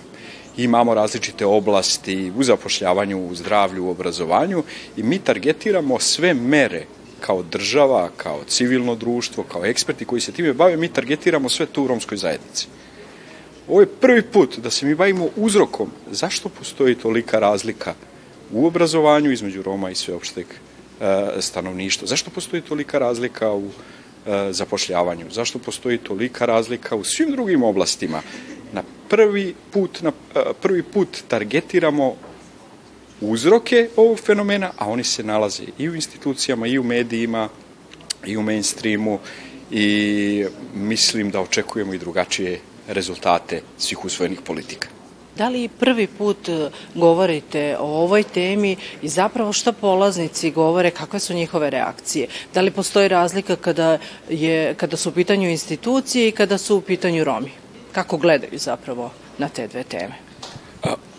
Imamo 0.58 0.94
različite 0.94 1.46
oblasti 1.46 2.32
u 2.38 2.44
zapošljavanju, 2.44 3.28
u 3.28 3.36
zdravlju, 3.36 3.86
u 3.86 3.90
obrazovanju 3.90 4.64
i 4.98 5.04
mi 5.04 5.20
targetiramo 5.20 6.00
sve 6.00 6.34
mere 6.34 6.86
kao 7.20 7.44
država, 7.44 8.10
kao 8.18 8.44
civilno 8.48 8.96
društvo, 8.96 9.44
kao 9.44 9.66
eksperti 9.66 10.06
koji 10.06 10.22
se 10.22 10.32
time 10.32 10.54
bave, 10.54 10.78
mi 10.78 10.88
targetiramo 10.88 11.50
sve 11.50 11.66
to 11.66 11.84
u 11.84 11.88
romskoj 11.88 12.18
zajednici. 12.18 12.68
Ovo 13.68 13.82
je 13.82 13.88
prvi 13.88 14.22
put 14.22 14.58
da 14.58 14.70
se 14.70 14.86
mi 14.86 14.96
bavimo 14.96 15.30
uzrokom 15.36 15.92
zašto 16.12 16.50
postoji 16.50 16.96
tolika 16.96 17.40
razlika 17.40 17.94
u 18.52 18.68
obrazovanju 18.68 19.32
između 19.32 19.62
Roma 19.62 19.90
i 19.90 19.96
sveopšteg 19.96 20.46
e, 20.46 21.42
stanovništva. 21.42 22.08
Zašto 22.08 22.32
postoji 22.32 22.62
tolika 22.62 23.00
razlika 23.00 23.52
u 23.52 23.70
zapošljavanju. 24.52 25.26
Zašto 25.32 25.60
postoji 25.60 25.98
tolika 25.98 26.46
razlika 26.46 26.96
u 26.96 27.04
svim 27.04 27.32
drugim 27.32 27.64
oblastima? 27.64 28.22
Na 28.74 28.84
prvi 29.10 29.56
put, 29.72 30.02
na 30.02 30.12
e, 30.36 30.40
prvi 30.62 30.84
put 30.84 31.24
targetiramo 31.28 32.16
uzroke 33.22 33.90
ovog 33.96 34.20
fenomena, 34.20 34.72
a 34.78 34.90
oni 34.90 35.04
se 35.04 35.24
nalaze 35.24 35.64
i 35.78 35.90
u 35.90 35.96
institucijama, 35.96 36.68
i 36.68 36.80
u 36.80 36.84
medijima, 36.84 37.50
i 38.26 38.38
u 38.38 38.42
mainstreamu 38.42 39.20
i 39.72 40.46
mislim 40.76 41.32
da 41.32 41.42
očekujemo 41.42 41.94
i 41.94 41.98
drugačije 41.98 42.60
rezultate 42.88 43.62
svih 43.78 44.06
usvojenih 44.06 44.42
politika. 44.42 45.01
Da 45.38 45.50
li 45.50 45.68
prvi 45.68 46.08
put 46.08 46.50
e, 46.50 46.70
govorite 46.96 47.78
o 47.80 47.86
ovoj 47.86 48.24
temi 48.24 48.76
i 49.02 49.10
zapravo 49.10 49.54
šta 49.54 49.72
polaznici 49.72 50.52
govore, 50.52 50.92
kakve 50.92 51.20
su 51.20 51.34
njihove 51.34 51.70
reakcije? 51.70 52.28
Da 52.54 52.62
li 52.62 52.72
postoji 52.72 53.08
razlika 53.08 53.56
kada, 53.56 53.98
je, 54.30 54.74
kada 54.74 54.98
su 54.98 55.10
u 55.10 55.12
pitanju 55.12 55.50
institucije 55.50 56.28
i 56.28 56.32
kada 56.32 56.58
su 56.58 56.78
u 56.78 56.82
pitanju 56.82 57.24
Romi? 57.24 57.52
Kako 57.92 58.18
gledaju 58.18 58.58
zapravo 58.60 59.12
na 59.38 59.50
te 59.50 59.68
dve 59.68 59.84
teme? 59.84 60.14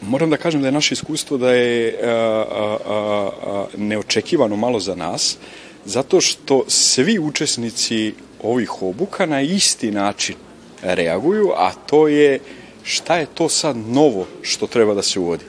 Moram 0.03 0.31
da 0.31 0.37
kažem 0.37 0.61
da 0.61 0.69
je 0.69 0.73
naše 0.73 0.93
iskustvo 0.93 1.37
da 1.39 1.53
je 1.53 1.99
a, 2.03 2.77
a, 2.87 3.67
neočekivano 3.77 4.57
malo 4.57 4.81
za 4.81 4.95
nas, 4.95 5.37
zato 5.85 6.21
što 6.21 6.65
svi 6.69 7.19
učesnici 7.19 8.15
ovih 8.43 8.83
obuka 8.83 9.27
na 9.27 9.41
isti 9.41 9.91
način 9.91 10.37
reaguju, 10.83 11.53
a 11.57 11.73
to 11.87 12.09
je 12.09 12.39
šta 12.83 13.17
je 13.17 13.27
to 13.27 13.49
sad 13.49 13.77
novo 13.77 14.27
što 14.43 14.67
treba 14.67 14.95
da 14.95 15.03
se 15.03 15.21
uvodi. 15.21 15.45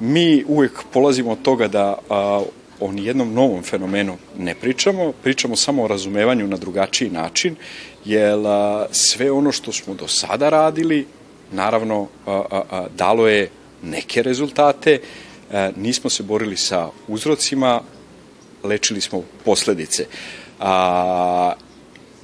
Mi 0.00 0.44
uvek 0.48 0.72
polazimo 0.92 1.32
od 1.32 1.42
toga 1.42 1.68
da 1.68 1.98
a, 2.10 2.42
o 2.80 2.92
nijednom 2.92 3.34
novom 3.34 3.62
fenomenu 3.62 4.16
ne 4.38 4.54
pričamo, 4.54 5.12
pričamo 5.12 5.56
samo 5.56 5.82
o 5.84 5.88
razumevanju 5.88 6.46
na 6.46 6.56
drugačiji 6.56 7.10
način, 7.10 7.56
jer 8.04 8.38
a, 8.46 8.86
sve 8.90 9.30
ono 9.30 9.52
što 9.52 9.72
smo 9.72 9.94
do 9.94 10.08
sada 10.08 10.48
radili, 10.48 11.06
naravno, 11.52 12.08
a, 12.26 12.42
a, 12.50 12.62
a, 12.70 12.86
dalo 12.96 13.28
je 13.28 13.50
neke 13.82 14.22
rezultate, 14.22 15.00
a, 15.52 15.70
nismo 15.76 16.10
se 16.10 16.22
borili 16.22 16.56
sa 16.56 16.88
uzrocima, 17.08 17.80
lečili 18.64 19.00
smo 19.00 19.22
posledice. 19.44 20.06
A, 20.60 21.52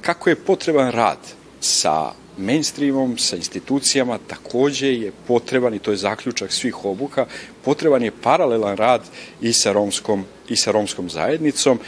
kako 0.01 0.29
je 0.29 0.35
potreban 0.35 0.91
rad 0.91 1.17
sa 1.59 2.11
mainstreamom, 2.37 3.17
sa 3.17 3.35
institucijama, 3.35 4.19
takođe 4.27 4.87
je 4.87 5.11
potreban, 5.27 5.73
i 5.73 5.79
to 5.79 5.91
je 5.91 5.97
zaključak 5.97 6.51
svih 6.51 6.85
obuka, 6.85 7.25
potreban 7.65 8.03
je 8.03 8.11
paralelan 8.21 8.77
rad 8.77 9.01
i 9.41 9.53
sa 9.53 9.71
romskom, 9.71 10.25
i 10.49 10.55
sa 10.55 10.71
romskom 10.71 11.09
zajednicom, 11.09 11.79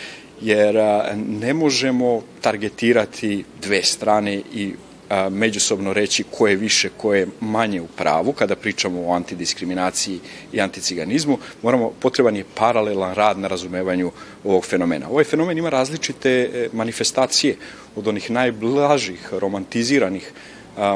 jer 0.41 0.75
ne 1.15 1.53
možemo 1.53 2.21
targetirati 2.41 3.43
dve 3.61 3.83
strane 3.83 4.41
i 4.53 4.73
a, 5.09 5.29
međusobno 5.29 5.93
reći 5.93 6.23
ko 6.23 6.47
je 6.47 6.55
više, 6.55 6.89
ko 6.97 7.13
je 7.13 7.27
manje 7.39 7.81
u 7.81 7.87
pravu 7.87 8.33
kada 8.33 8.55
pričamo 8.55 9.01
o 9.07 9.13
antidiskriminaciji 9.13 10.19
i 10.53 10.61
anticiganizmu, 10.61 11.37
moramo, 11.63 11.91
potreban 11.99 12.35
je 12.35 12.45
paralelan 12.55 13.15
rad 13.15 13.39
na 13.39 13.47
razumevanju 13.47 14.11
ovog 14.43 14.65
fenomena. 14.65 15.09
Ovaj 15.09 15.23
fenomen 15.23 15.57
ima 15.57 15.69
različite 15.69 16.29
e, 16.29 16.69
manifestacije, 16.73 17.55
od 17.95 18.07
onih 18.07 18.31
najblažih, 18.31 19.33
romantiziranih 19.33 20.31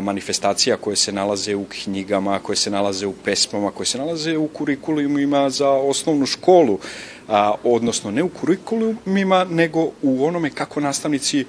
manifestacija 0.01 0.77
koje 0.77 0.95
se 0.95 1.11
nalaze 1.11 1.55
u 1.55 1.65
knjigama, 1.65 2.39
koje 2.39 2.55
se 2.55 2.71
nalaze 2.71 3.07
u 3.07 3.13
pesmama, 3.13 3.71
koje 3.71 3.87
se 3.87 3.97
nalaze 3.97 4.37
u 4.37 4.47
kurikulumima 4.47 5.49
za 5.49 5.69
osnovnu 5.69 6.25
školu, 6.25 6.79
a, 7.27 7.53
odnosno 7.63 8.11
ne 8.11 8.23
u 8.23 8.29
kurikulumima, 8.29 9.43
nego 9.43 9.91
u 10.01 10.25
onome 10.25 10.49
kako 10.49 10.79
nastavnici 10.79 11.45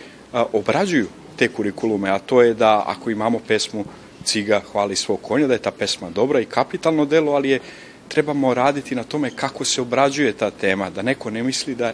obrađuju 0.53 1.07
te 1.37 1.49
kurikulume, 1.49 2.11
a 2.11 2.19
to 2.19 2.43
je 2.43 2.55
da 2.55 2.85
ako 2.87 3.11
imamo 3.11 3.39
pesmu 3.49 3.85
Ciga 4.25 4.61
hvali 4.73 4.97
svog 4.97 5.23
konja, 5.23 5.47
da 5.47 5.53
je 5.53 5.59
ta 5.59 5.71
pesma 5.71 6.11
dobra 6.11 6.41
i 6.41 6.45
kapitalno 6.45 7.05
delo, 7.05 7.33
ali 7.33 7.51
je 7.51 7.61
trebamo 8.09 8.55
raditi 8.55 8.95
na 8.95 9.03
tome 9.03 9.31
kako 9.31 9.65
se 9.65 9.83
obrađuje 9.83 10.33
ta 10.33 10.51
tema, 10.51 10.91
da 10.91 11.03
neko 11.03 11.31
ne 11.31 11.43
misli 11.43 11.75
da 11.75 11.93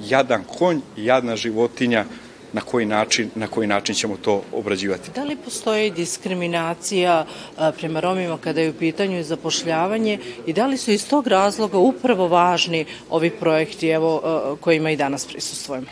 jadan 0.00 0.44
konj 0.58 0.80
i 0.96 1.04
jadna 1.04 1.36
životinja 1.36 2.04
na 2.52 2.60
koji 2.60 2.86
način, 2.86 3.30
na 3.34 3.46
koji 3.46 3.66
način 3.66 3.94
ćemo 3.94 4.16
to 4.16 4.42
obrađivati. 4.52 5.10
Da 5.14 5.24
li 5.24 5.36
postoji 5.36 5.90
diskriminacija 5.90 7.26
prema 7.78 8.00
Romima 8.00 8.38
kada 8.38 8.60
je 8.60 8.70
u 8.70 8.74
pitanju 8.74 9.22
zapošljavanje 9.22 10.18
i 10.46 10.52
da 10.52 10.66
li 10.66 10.76
su 10.76 10.90
iz 10.90 11.08
tog 11.08 11.26
razloga 11.26 11.78
upravo 11.78 12.28
važni 12.28 12.86
ovi 13.10 13.30
projekti 13.30 13.88
evo, 13.88 14.56
kojima 14.60 14.90
i 14.90 14.96
danas 14.96 15.26
prisustvujemo? 15.26 15.86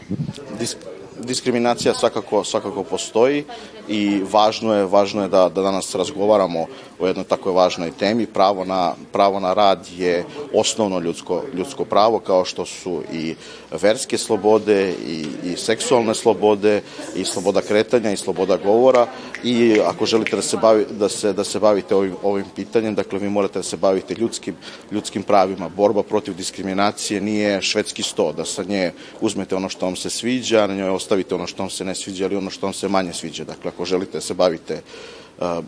Disk 0.59 0.79
diskriminacija 1.19 1.95
svakako, 1.95 2.45
svakako 2.45 2.83
postoji 2.83 3.45
i 3.89 4.21
važno 4.33 4.75
je, 4.75 4.85
važno 4.85 5.23
je 5.23 5.29
da, 5.29 5.49
da 5.49 5.63
danas 5.63 5.95
razgovaramo 5.95 6.67
o 6.99 7.07
jednoj 7.07 7.25
takoj 7.25 7.53
važnoj 7.53 7.91
temi. 7.99 8.27
Pravo 8.27 8.65
na, 8.65 8.95
pravo 9.13 9.41
na 9.41 9.55
rad 9.55 9.87
je 9.97 10.25
osnovno 10.55 10.99
ljudsko, 10.99 11.43
ljudsko 11.55 11.85
pravo, 11.85 12.19
kao 12.19 12.45
što 12.45 12.67
su 12.67 13.03
i 13.13 13.35
verske 13.83 14.19
slobode 14.19 14.95
i, 15.07 15.27
i 15.45 15.57
seksualne 15.57 16.15
slobode 16.15 16.83
i 17.17 17.25
sloboda 17.25 17.61
kretanja 17.61 18.13
i 18.13 18.17
sloboda 18.17 18.57
govora 18.57 19.07
i 19.45 19.81
ako 19.87 20.07
želite 20.07 20.37
da 20.37 20.43
se, 20.43 20.57
bavi, 20.57 20.87
da 20.91 21.09
se, 21.09 21.33
da 21.33 21.45
se 21.45 21.61
bavite 21.61 21.95
ovim, 21.95 22.15
ovim 22.23 22.45
pitanjem, 22.57 22.95
dakle 22.95 23.19
vi 23.19 23.29
morate 23.29 23.59
da 23.59 23.63
se 23.63 23.77
bavite 23.77 24.15
ljudskim, 24.15 24.57
ljudskim 24.91 25.23
pravima. 25.23 25.69
Borba 25.69 26.03
protiv 26.03 26.35
diskriminacije 26.35 27.21
nije 27.21 27.63
švedski 27.63 28.03
sto, 28.03 28.33
da 28.33 28.45
sa 28.45 28.63
nje 28.63 28.93
uzmete 29.21 29.57
ono 29.57 29.69
što 29.69 29.87
vam 29.87 29.97
se 29.97 30.11
sviđa, 30.11 30.67
na 30.67 30.75
njoj 30.75 30.89
ostavite 30.89 31.35
ono 31.35 31.47
što 31.47 31.63
vam 31.63 31.71
se 31.71 31.85
ne 31.85 31.95
sviđa 31.95 32.25
ili 32.25 32.37
ono 32.37 32.51
što 32.51 32.67
vam 32.67 32.75
se 32.75 32.89
manje 32.89 33.13
sviđa. 33.13 33.45
Dakle, 33.45 33.71
ako 33.75 33.85
želite 33.85 34.13
da 34.13 34.21
se 34.21 34.35
bavite 34.35 34.83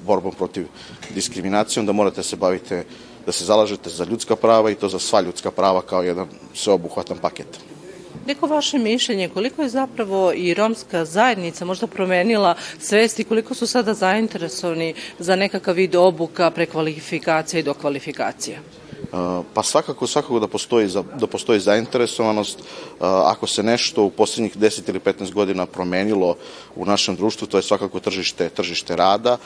borbom 0.07 0.33
protiv 0.35 0.67
diskriminacije, 1.15 1.81
onda 1.81 1.93
morate 1.93 2.17
da 2.17 2.23
se 2.23 2.37
bavite 2.37 2.85
da 3.27 3.33
se 3.33 3.45
zalažete 3.45 3.91
za 3.91 4.05
ljudska 4.05 4.37
prava 4.37 4.71
i 4.71 4.75
to 4.75 4.89
za 4.89 4.99
sva 4.99 5.21
ljudska 5.21 5.51
prava 5.51 5.83
kao 5.83 6.03
jedan 6.03 6.27
sveobuhvatan 6.55 7.19
paket. 7.19 7.59
Neko 8.27 8.47
vaše 8.47 8.79
mišljenje, 8.79 9.29
koliko 9.29 9.63
je 9.63 9.69
zapravo 9.69 10.33
i 10.33 10.55
romska 10.55 11.05
zajednica 11.05 11.65
možda 11.65 11.87
promenila 11.87 12.55
svesti, 12.79 13.25
koliko 13.25 13.55
su 13.55 13.67
sada 13.67 13.95
zainteresovani 13.95 14.95
za 15.19 15.37
nekakav 15.37 15.75
vid 15.75 15.97
obuka, 15.97 16.51
prekvalifikacija 16.51 17.61
i 17.61 17.63
dokvalifikacija? 17.63 18.59
Pa 19.55 19.63
svakako, 19.63 20.07
svakako 20.07 20.41
da 20.41 20.49
postoji, 20.49 20.89
da 21.21 21.27
postoji 21.27 21.61
zainteresovanost. 21.61 22.59
Ako 23.01 23.47
se 23.47 23.63
nešto 23.63 24.05
u 24.05 24.11
poslednjih 24.11 24.57
10 24.57 24.89
ili 24.89 25.01
15 25.01 25.33
godina 25.33 25.67
promenilo 25.67 26.37
u 26.77 26.85
našem 26.85 27.17
društvu, 27.17 27.47
to 27.47 27.57
je 27.57 27.63
svakako 27.63 28.01
tržište, 28.01 28.49
tržište 28.49 28.97
rada. 28.97 29.39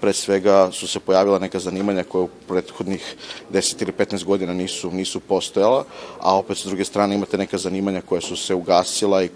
Pre 0.00 0.12
svega 0.12 0.72
su 0.72 0.88
se 0.88 1.00
pojavila 1.00 1.38
neka 1.38 1.58
zanimanja 1.58 2.04
koje 2.04 2.22
u 2.22 2.28
prethodnih 2.48 3.16
10 3.52 3.82
ili 3.82 3.92
15 3.92 4.24
godina 4.24 4.54
nisu, 4.54 4.90
nisu 4.90 5.20
postojala, 5.20 5.84
a 6.20 6.36
opet 6.36 6.58
s 6.58 6.64
druge 6.64 6.84
strane 6.84 7.14
imate 7.14 7.38
neka 7.38 7.58
zanimanja 7.58 8.00
koja 8.00 8.20
su 8.20 8.36
se 8.36 8.54
ugasila 8.54 9.22
i 9.22 9.28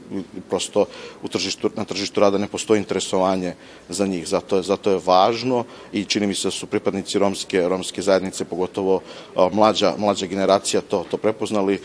prosto 0.48 0.84
u 1.22 1.28
tržištu, 1.28 1.70
na 1.76 1.84
tržištu 1.84 2.20
rada 2.20 2.38
ne 2.38 2.48
postoji 2.48 2.78
interesovanje 2.78 3.54
za 3.88 4.06
njih. 4.06 4.28
Zato 4.28 4.56
je, 4.56 4.62
zato 4.62 4.90
je 4.90 5.00
važno 5.06 5.64
i 5.92 6.04
čini 6.04 6.26
mi 6.26 6.34
se 6.34 6.48
da 6.48 6.52
su 6.52 6.66
pripadnici 6.66 7.18
romske, 7.18 7.68
romske 7.68 8.02
zajednice, 8.02 8.44
pogotovo 8.44 9.00
mlađa, 9.58 9.94
mlađa 9.98 10.26
generacija 10.26 10.80
to, 10.80 11.04
to 11.10 11.16
prepoznali, 11.16 11.80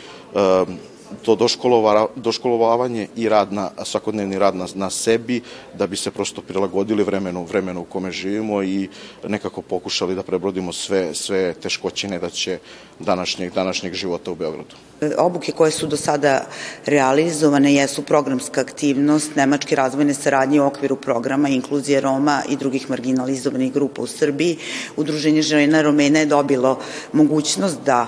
to 1.22 1.36
doškolova, 1.36 2.08
doškolovavanje 2.16 3.08
i 3.16 3.30
rad 3.30 3.54
na, 3.54 3.70
svakodnevni 3.86 4.40
rad 4.40 4.56
na, 4.56 4.68
na 4.76 4.90
sebi, 4.90 5.42
da 5.78 5.88
bi 5.88 5.96
se 5.96 6.12
prosto 6.12 6.42
prilagodili 6.42 7.04
vremenu, 7.04 7.44
vremenu 7.44 7.82
u 7.82 7.86
kome 7.86 8.12
živimo 8.12 8.64
i 8.64 8.90
nekako 9.28 9.62
pokušali 9.62 10.16
da 10.16 10.24
prebrodimo 10.24 10.74
sve, 10.74 11.16
sve 11.16 11.54
teškoćine 11.54 12.20
da 12.20 12.30
će 12.30 12.60
današnjeg, 13.00 13.54
današnjeg 13.54 13.94
života 13.94 14.32
u 14.32 14.36
Beogradu. 14.36 14.76
Obuke 15.18 15.52
koje 15.52 15.72
su 15.72 15.88
do 15.88 15.98
sada 15.98 16.46
realizovane 16.86 17.74
jesu 17.74 18.02
programska 18.02 18.62
aktivnost 18.62 19.36
Nemačke 19.36 19.76
razvojne 19.76 20.14
saradnje 20.14 20.62
u 20.62 20.66
okviru 20.66 20.96
programa 20.96 21.50
Inkluzije 21.50 22.02
Roma 22.02 22.44
i 22.50 22.56
drugih 22.56 22.90
marginalizovanih 22.90 23.74
grupa 23.74 24.02
u 24.02 24.08
Srbiji. 24.08 24.58
Udruženje 24.98 25.42
žena 25.42 25.82
Romena 25.82 26.20
je 26.20 26.26
dobilo 26.26 26.80
mogućnost 27.14 27.78
da 27.86 28.08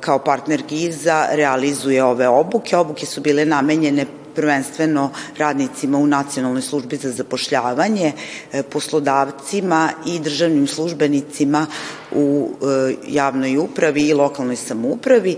kao 0.00 0.18
partner 0.18 0.62
GIZA 0.68 1.28
realizuje 1.32 2.04
ove 2.04 2.28
obuke. 2.28 2.76
Obuke 2.76 3.06
su 3.06 3.20
bile 3.20 3.44
namenjene 3.44 4.06
prvenstveno 4.34 5.10
radnicima 5.38 5.98
u 5.98 6.06
Nacionalnoj 6.06 6.62
službi 6.62 6.96
za 6.96 7.10
zapošljavanje, 7.10 8.12
poslodavcima 8.70 9.90
i 10.06 10.18
državnim 10.18 10.66
službenicima 10.66 11.66
u 12.12 12.50
javnoj 13.08 13.56
upravi 13.58 14.02
i 14.08 14.14
lokalnoj 14.14 14.56
samoupravi. 14.56 15.36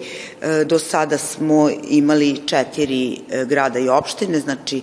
Do 0.66 0.78
sada 0.78 1.18
smo 1.18 1.70
imali 1.88 2.40
četiri 2.46 3.18
grada 3.46 3.78
i 3.78 3.88
opštine, 3.88 4.40
znači 4.40 4.82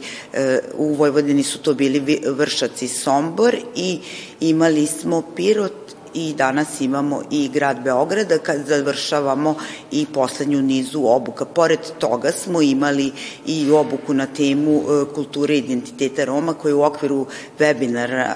u 0.77 0.93
Vojvodini 0.93 1.43
su 1.43 1.59
to 1.59 1.73
bili 1.73 2.21
Vršac 2.25 2.81
i 2.81 2.87
Sombor 2.87 3.55
i 3.75 3.99
imali 4.39 4.87
smo 4.87 5.21
Pirot, 5.35 5.95
i 6.13 6.33
danas 6.33 6.81
imamo 6.81 7.21
i 7.31 7.49
grad 7.49 7.83
Beograda 7.83 8.37
kad 8.37 8.65
završavamo 8.67 9.55
i 9.91 10.05
poslednju 10.13 10.61
nizu 10.61 11.01
obuka. 11.05 11.45
Pored 11.45 11.79
toga 11.99 12.31
smo 12.31 12.61
imali 12.61 13.11
i 13.45 13.71
obuku 13.71 14.13
na 14.13 14.25
temu 14.25 14.81
kulture 15.15 15.55
i 15.55 15.57
identiteta 15.57 16.25
Roma 16.25 16.53
koji 16.53 16.73
u 16.73 16.83
okviru 16.83 17.25
webinara 17.59 18.33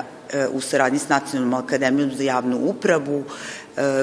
u 0.54 0.62
saradnji 0.62 1.00
s 1.00 1.10
Nacionalnom 1.10 1.54
akademijom 1.54 2.12
za 2.12 2.24
javnu 2.24 2.60
upravu 2.66 3.24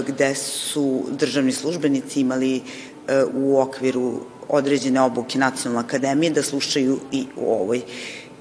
gde 0.06 0.34
su 0.34 1.02
državni 1.10 1.52
službenici 1.52 2.20
imali 2.20 2.62
u 3.34 3.60
okviru 3.60 4.20
određene 4.48 5.00
obuke 5.00 5.38
Nacionalne 5.38 5.86
akademije 5.88 6.30
da 6.30 6.42
slušaju 6.42 6.98
i 7.12 7.26
u 7.36 7.52
ovoj 7.52 7.80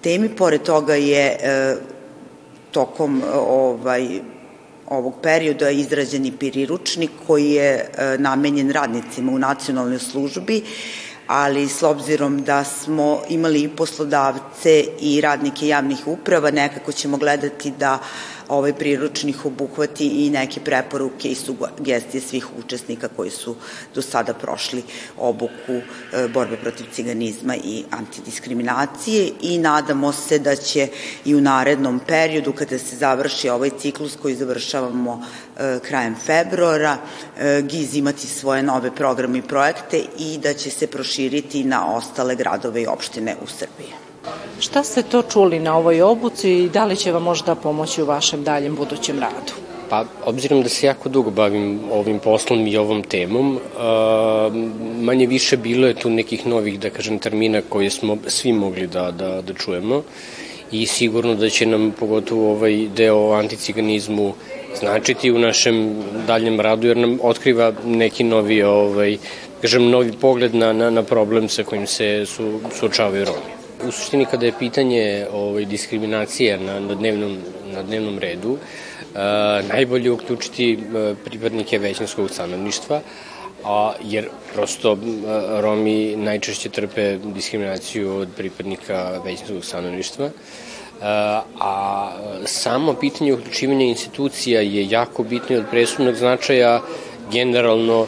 temi. 0.01 0.29
Pored 0.29 0.61
toga 0.61 0.95
je 0.95 1.37
tokom 2.71 3.23
ovaj 3.47 4.19
ovog 4.89 5.13
perioda 5.21 5.69
izrađen 5.69 6.25
i 6.25 6.31
priručnik 6.31 7.11
koji 7.27 7.51
je 7.51 7.73
e, 7.73 8.17
namenjen 8.17 8.71
radnicima 8.71 9.31
u 9.31 9.39
nacionalnoj 9.39 9.99
službi, 9.99 10.63
ali 11.27 11.67
s 11.67 11.83
obzirom 11.83 12.43
da 12.43 12.63
smo 12.63 13.21
imali 13.29 13.61
i 13.61 13.69
poslodavce 13.69 14.83
i 14.99 15.21
radnike 15.21 15.67
javnih 15.67 16.07
uprava, 16.07 16.51
nekako 16.51 16.91
ćemo 16.91 17.17
gledati 17.17 17.71
da 17.71 17.99
ovaj 18.49 18.73
priručnik 18.73 19.45
obuhvati 19.45 20.07
i 20.07 20.29
neke 20.29 20.59
preporuke 20.59 21.29
i 21.29 21.35
sugestije 21.35 22.21
svih 22.21 22.47
učesnika 22.59 23.07
koji 23.15 23.29
su 23.29 23.55
do 23.95 24.01
sada 24.01 24.33
prošli 24.33 24.83
obuku 25.17 25.73
e, 25.73 26.27
borbe 26.33 26.57
protiv 26.57 26.85
ciganizma 26.93 27.55
i 27.55 27.83
antidiskriminacije 27.89 29.31
i 29.41 29.57
nadamo 29.57 30.11
se 30.11 30.39
da 30.39 30.55
će 30.55 30.87
i 31.25 31.35
u 31.35 31.41
narednom 31.41 31.99
periodu 32.07 32.53
kada 32.53 32.79
se 32.79 32.95
završi 32.95 33.49
ovaj 33.49 33.69
ciklus 33.79 34.15
koji 34.21 34.35
završavamo 34.35 35.21
e, 35.57 35.79
krajem 35.79 36.15
februara 36.25 36.97
e, 37.37 37.61
GIZ 37.61 37.95
imati 37.95 38.27
svoje 38.27 38.63
nove 38.63 38.95
programe 38.95 39.37
i 39.37 39.41
projekte 39.41 40.03
i 40.17 40.37
da 40.37 40.53
će 40.53 40.69
se 40.69 40.87
proširiti 40.87 41.63
na 41.63 41.95
ostale 41.95 42.35
gradove 42.35 42.81
i 42.81 42.87
opštine 42.87 43.35
u 43.43 43.47
Srbiji. 43.47 44.08
Šta 44.59 44.83
ste 44.83 45.03
to 45.03 45.21
čuli 45.21 45.59
na 45.59 45.77
ovoj 45.77 46.01
obuci 46.01 46.51
i 46.51 46.69
da 46.69 46.85
li 46.85 46.95
će 46.95 47.11
vam 47.11 47.23
možda 47.23 47.55
pomoći 47.55 48.01
u 48.01 48.05
vašem 48.05 48.43
daljem 48.43 48.75
budućem 48.75 49.19
radu? 49.19 49.53
Pa, 49.89 50.03
obzirom 50.25 50.61
da 50.63 50.69
se 50.69 50.87
jako 50.87 51.09
dugo 51.09 51.31
bavim 51.31 51.79
ovim 51.91 52.19
poslom 52.19 52.67
i 52.67 52.77
ovom 52.77 53.03
temom, 53.03 53.55
uh, 53.55 53.61
manje 55.01 55.27
više 55.27 55.57
bilo 55.57 55.87
je 55.87 55.93
tu 55.93 56.09
nekih 56.09 56.47
novih, 56.47 56.79
da 56.79 56.89
kažem, 56.89 57.19
termina 57.19 57.61
koje 57.69 57.89
smo 57.89 58.17
svi 58.27 58.53
mogli 58.53 58.87
da, 58.87 59.11
da, 59.11 59.41
da 59.41 59.53
čujemo 59.53 60.03
i 60.71 60.85
sigurno 60.85 61.35
da 61.35 61.49
će 61.49 61.65
nam 61.65 61.91
pogotovo 61.99 62.51
ovaj 62.51 62.87
deo 62.95 63.17
o 63.17 63.33
anticiganizmu 63.33 64.33
značiti 64.79 65.31
u 65.31 65.39
našem 65.39 66.03
daljem 66.27 66.59
radu 66.59 66.87
jer 66.87 66.97
nam 66.97 67.19
otkriva 67.23 67.73
neki 67.85 68.23
novi 68.23 68.63
ovaj 68.63 69.17
kažem 69.61 69.89
novi 69.89 70.11
pogled 70.21 70.55
na 70.55 70.73
na 70.73 70.89
na 70.89 71.03
problem 71.03 71.49
sa 71.49 71.63
kojim 71.63 71.87
se 71.87 72.25
su 72.25 72.59
suočavaju 72.79 73.25
Romi. 73.25 73.58
U 73.87 73.91
suštini 73.91 74.25
kada 74.25 74.45
je 74.45 74.53
pitanje 74.59 75.25
ovaj, 75.31 75.65
diskriminacije 75.65 76.57
na, 76.57 76.79
na, 76.79 76.95
dnevnom, 76.95 77.37
na 77.73 77.83
dnevnom 77.83 78.19
redu, 78.19 78.57
a, 79.15 79.61
najbolje 79.73 80.11
uključiti 80.11 80.79
a, 80.95 81.13
pripadnike 81.25 81.79
većinskog 81.79 82.29
stanovništva, 82.29 83.01
a, 83.65 83.93
jer 84.03 84.29
prosto 84.53 84.91
a, 84.91 85.59
Romi 85.61 86.15
najčešće 86.15 86.69
trpe 86.69 87.17
diskriminaciju 87.17 88.15
od 88.15 88.29
pripadnika 88.37 89.21
većinskog 89.25 89.65
stanovništva, 89.65 90.29
a, 91.01 91.41
a 91.59 92.11
samo 92.45 92.93
pitanje 92.93 93.33
uključivanja 93.33 93.85
institucija 93.85 94.61
je 94.61 94.89
jako 94.89 95.23
bitno 95.23 95.55
i 95.55 95.59
od 95.59 95.65
presudnog 95.71 96.15
značaja 96.15 96.81
generalno 97.31 98.07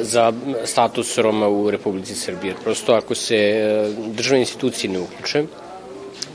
za 0.00 0.32
status 0.64 1.18
Roma 1.18 1.48
u 1.48 1.70
Republici 1.70 2.14
Srbije. 2.14 2.54
Prosto 2.64 2.92
ako 2.92 3.14
se 3.14 3.36
e, 3.36 3.90
državne 4.06 4.40
institucije 4.40 4.90
ne 4.92 5.00
uključe, 5.00 5.44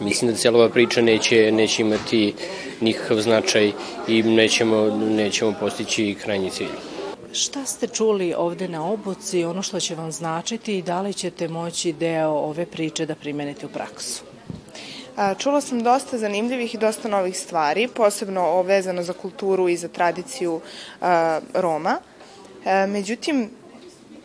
mislim 0.02 0.32
da 0.32 0.38
cijela 0.38 0.58
ova 0.60 0.70
priča 0.70 1.02
neće, 1.02 1.52
neće 1.52 1.82
imati 1.82 2.34
nikakav 2.82 3.22
značaj 3.22 3.72
i 4.08 4.24
nećemo, 4.24 4.90
nećemo 4.98 5.54
postići 5.60 6.16
krajnji 6.24 6.50
cilj. 6.50 6.76
Šta 7.32 7.66
ste 7.66 7.88
čuli 7.88 8.34
ovde 8.38 8.68
na 8.68 8.86
obuci, 8.92 9.46
ono 9.46 9.62
što 9.62 9.80
će 9.80 9.96
vam 9.96 10.12
značiti 10.12 10.78
i 10.78 10.82
da 10.82 11.02
li 11.02 11.14
ćete 11.14 11.48
moći 11.48 11.94
deo 11.94 12.30
ove 12.30 12.66
priče 12.66 13.06
da 13.06 13.16
primenite 13.16 13.66
u 13.66 13.70
praksu? 13.70 14.24
Čula 15.38 15.62
sam 15.62 15.84
dosta 15.84 16.18
zanimljivih 16.18 16.76
i 16.76 16.78
dosta 16.78 17.08
novih 17.08 17.38
stvari, 17.38 17.88
posebno 17.88 18.62
vezano 18.62 19.04
za 19.04 19.14
kulturu 19.14 19.70
i 19.70 19.78
za 19.78 19.88
tradiciju 19.88 20.62
Roma. 21.54 21.98
E, 22.66 22.88
međutim, 22.88 23.50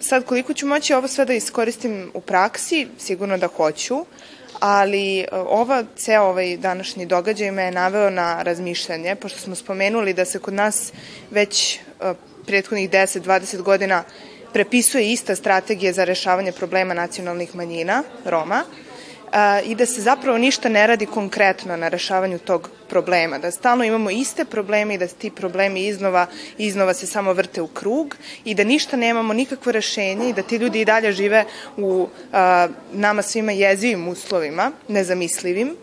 sad 0.01 0.25
koliko 0.25 0.55
ću 0.55 0.66
moći 0.66 0.95
ovo 0.95 1.09
sve 1.09 1.25
da 1.25 1.33
iskoristim 1.33 2.11
u 2.14 2.21
praksi, 2.21 2.88
sigurno 2.99 3.38
da 3.38 3.47
hoću, 3.47 4.05
ali 4.61 5.21
e, 5.21 5.27
ova, 5.33 5.85
ceo 5.97 6.23
ovaj 6.23 6.57
današnji 6.57 7.07
događaj 7.07 7.51
me 7.51 7.62
je 7.62 7.71
naveo 7.71 8.11
na 8.11 8.42
razmišljanje, 8.42 9.14
pošto 9.14 9.38
smo 9.38 9.55
spomenuli 9.55 10.14
da 10.14 10.25
se 10.25 10.38
kod 10.38 10.55
nas 10.55 10.92
već 11.31 11.75
e, 11.75 11.79
prethodnih 12.47 12.90
10-20 12.90 13.62
godina 13.62 14.05
prepisuje 14.53 15.12
ista 15.12 15.35
strategija 15.35 15.92
za 15.92 16.05
rešavanje 16.05 16.53
problema 16.53 16.95
nacionalnih 16.95 17.55
manjina, 17.55 18.03
Roma, 18.25 18.64
i 19.64 19.75
da 19.75 19.87
se 19.87 20.01
zapravo 20.01 20.38
ništa 20.38 20.68
ne 20.68 20.87
radi 20.87 21.07
konkretno 21.07 21.77
na 21.77 21.88
rešavanju 21.88 22.38
tog 22.38 22.71
problema, 22.88 23.38
da 23.38 23.51
stalno 23.51 23.85
imamo 23.85 24.11
iste 24.11 24.45
probleme 24.45 24.95
i 24.95 24.99
da 24.99 25.07
ti 25.07 25.31
problemi 25.31 25.87
iznova, 25.87 26.27
iznova 26.59 26.95
se 26.95 27.07
samo 27.07 27.33
vrte 27.33 27.62
u 27.62 27.66
krug 27.66 28.16
i 28.45 28.55
da 28.55 28.64
ništa 28.64 28.97
nemamo, 28.97 29.33
nikakvo 29.33 29.73
rešenje 29.73 30.29
i 30.29 30.33
da 30.33 30.42
ti 30.42 30.57
ljudi 30.57 30.81
i 30.81 30.85
dalje 30.85 31.12
žive 31.12 31.45
u 31.77 32.09
a, 32.33 32.68
nama 32.92 33.23
svima 33.23 33.53
jezivim 33.53 34.09
uslovima, 34.09 34.73
nezamislivim. 34.88 35.77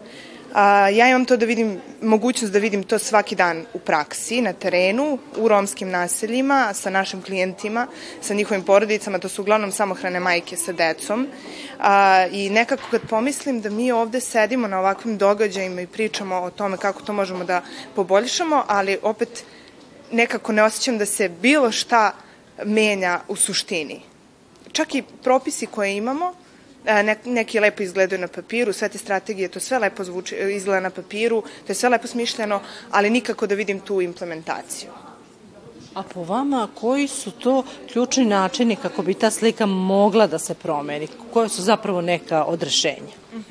A, 0.54 0.90
ja 0.90 1.10
imam 1.10 1.26
to 1.26 1.38
da 1.38 1.46
vidim, 1.46 1.82
mogućnost 2.02 2.54
da 2.54 2.60
vidim 2.60 2.84
to 2.84 3.00
svaki 3.00 3.36
dan 3.36 3.66
u 3.74 3.80
praksi, 3.80 4.42
na 4.42 4.54
terenu, 4.54 5.18
u 5.38 5.48
romskim 5.48 5.90
naseljima, 5.90 6.74
sa 6.74 6.90
našim 6.90 7.22
klijentima, 7.22 7.88
sa 8.22 8.34
njihovim 8.34 8.64
porodicama, 8.64 9.20
to 9.20 9.30
su 9.30 9.42
uglavnom 9.42 9.72
samohrane 9.72 10.20
majke 10.20 10.58
sa 10.58 10.72
decom. 10.72 11.28
A, 11.80 12.28
I 12.32 12.50
nekako 12.50 12.84
kad 12.92 13.02
pomislim 13.10 13.62
da 13.62 13.70
mi 13.70 13.92
ovde 13.92 14.22
sedimo 14.22 14.68
na 14.68 14.80
ovakvim 14.80 15.18
događajima 15.18 15.82
i 15.82 15.88
pričamo 15.88 16.36
o 16.36 16.52
tome 16.52 16.78
kako 16.78 17.02
to 17.02 17.14
možemo 17.14 17.44
da 17.44 17.62
poboljšamo, 17.96 18.64
ali 18.68 18.98
opet 19.02 19.44
nekako 20.12 20.52
ne 20.52 20.64
osjećam 20.64 20.98
da 20.98 21.06
se 21.06 21.30
bilo 21.30 21.72
šta 21.72 22.12
menja 22.66 23.20
u 23.28 23.36
suštini. 23.36 24.02
Čak 24.72 24.96
i 24.96 25.04
propisi 25.24 25.66
koje 25.66 25.98
imamo, 25.98 26.34
neki 27.26 27.60
lepo 27.60 27.84
izgledaju 27.84 28.22
na 28.22 28.28
papiru, 28.28 28.74
sve 28.74 28.90
te 28.90 28.98
strategije, 28.98 29.48
to 29.48 29.60
sve 29.60 29.80
lepo 29.80 30.04
zvuči, 30.04 30.36
izgleda 30.36 30.80
na 30.80 30.90
papiru, 30.90 31.42
to 31.42 31.72
je 31.72 31.76
sve 31.76 31.90
lepo 31.90 32.08
smišljeno, 32.08 32.62
ali 32.92 33.10
nikako 33.10 33.48
da 33.48 33.56
vidim 33.56 33.80
tu 33.80 34.02
implementaciju. 34.02 34.90
A 35.94 36.04
po 36.04 36.24
vama, 36.24 36.68
koji 36.76 37.08
su 37.08 37.32
to 37.32 37.64
ključni 37.94 38.26
načini 38.26 38.76
kako 38.76 39.02
bi 39.02 39.14
ta 39.14 39.32
slika 39.32 39.66
mogla 39.66 40.28
da 40.28 40.40
se 40.40 40.54
promeni? 40.54 41.08
Koje 41.34 41.50
su 41.50 41.62
zapravo 41.62 42.02
neka 42.02 42.44
odrešenja? 42.44 43.19
Uh 43.34 43.42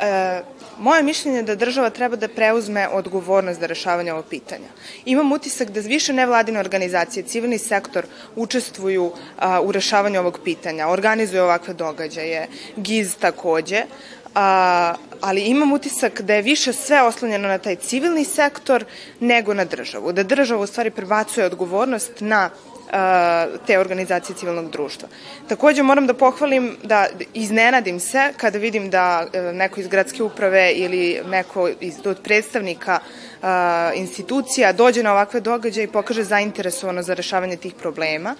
e, 0.00 0.42
moje 0.78 1.02
mišljenje 1.02 1.38
je 1.38 1.42
da 1.42 1.54
država 1.54 1.90
treba 1.90 2.16
da 2.16 2.28
preuzme 2.28 2.88
odgovornost 2.88 3.60
za 3.60 3.66
rešavanje 3.66 4.12
ovog 4.12 4.24
pitanja. 4.30 4.68
Imam 5.04 5.32
utisak 5.32 5.70
da 5.70 5.80
više 5.80 6.12
nevladine 6.12 6.60
organizacije, 6.60 7.22
civilni 7.22 7.58
sektor 7.58 8.06
učestvuju 8.36 9.12
a, 9.38 9.60
u 9.60 9.72
rešavanju 9.72 10.20
ovog 10.20 10.40
pitanja, 10.44 10.88
organizuju 10.88 11.42
ovakve 11.42 11.74
događaje, 11.74 12.48
GIZ 12.76 13.14
takođe, 13.14 13.82
a, 14.34 14.94
ali 15.20 15.40
imam 15.40 15.72
utisak 15.72 16.20
da 16.20 16.34
je 16.34 16.42
više 16.42 16.72
sve 16.72 17.02
oslonjeno 17.02 17.48
na 17.48 17.58
taj 17.58 17.76
civilni 17.76 18.24
sektor 18.24 18.84
nego 19.20 19.54
na 19.54 19.64
državu. 19.64 20.12
Da 20.12 20.22
država 20.22 20.62
u 20.62 20.66
stvari 20.66 20.90
prebacuje 20.90 21.46
odgovornost 21.46 22.12
na 22.20 22.50
te 23.66 23.78
organizacije 23.78 24.36
civilnog 24.36 24.70
društva. 24.70 25.08
Takođe 25.48 25.82
moram 25.82 26.06
da 26.06 26.14
pohvalim 26.14 26.76
da 26.82 27.06
iznenadim 27.34 28.00
se 28.00 28.32
kada 28.36 28.58
vidim 28.58 28.90
da 28.90 29.26
e, 29.32 29.40
neko 29.40 29.80
iz 29.80 29.88
gradske 29.88 30.22
uprave 30.22 30.72
ili 30.72 31.20
neko 31.26 31.68
iz, 31.80 31.94
od 32.04 32.20
predstavnika 32.22 32.98
institucija 33.94 34.72
dođe 34.72 35.02
na 35.02 35.12
ovakve 35.12 35.40
događaje 35.40 35.84
i 35.84 35.92
pokaže 35.92 36.24
zainteresovano 36.24 37.02
za 37.02 37.14
rešavanje 37.14 37.56
tih 37.56 37.74
problema 37.74 38.34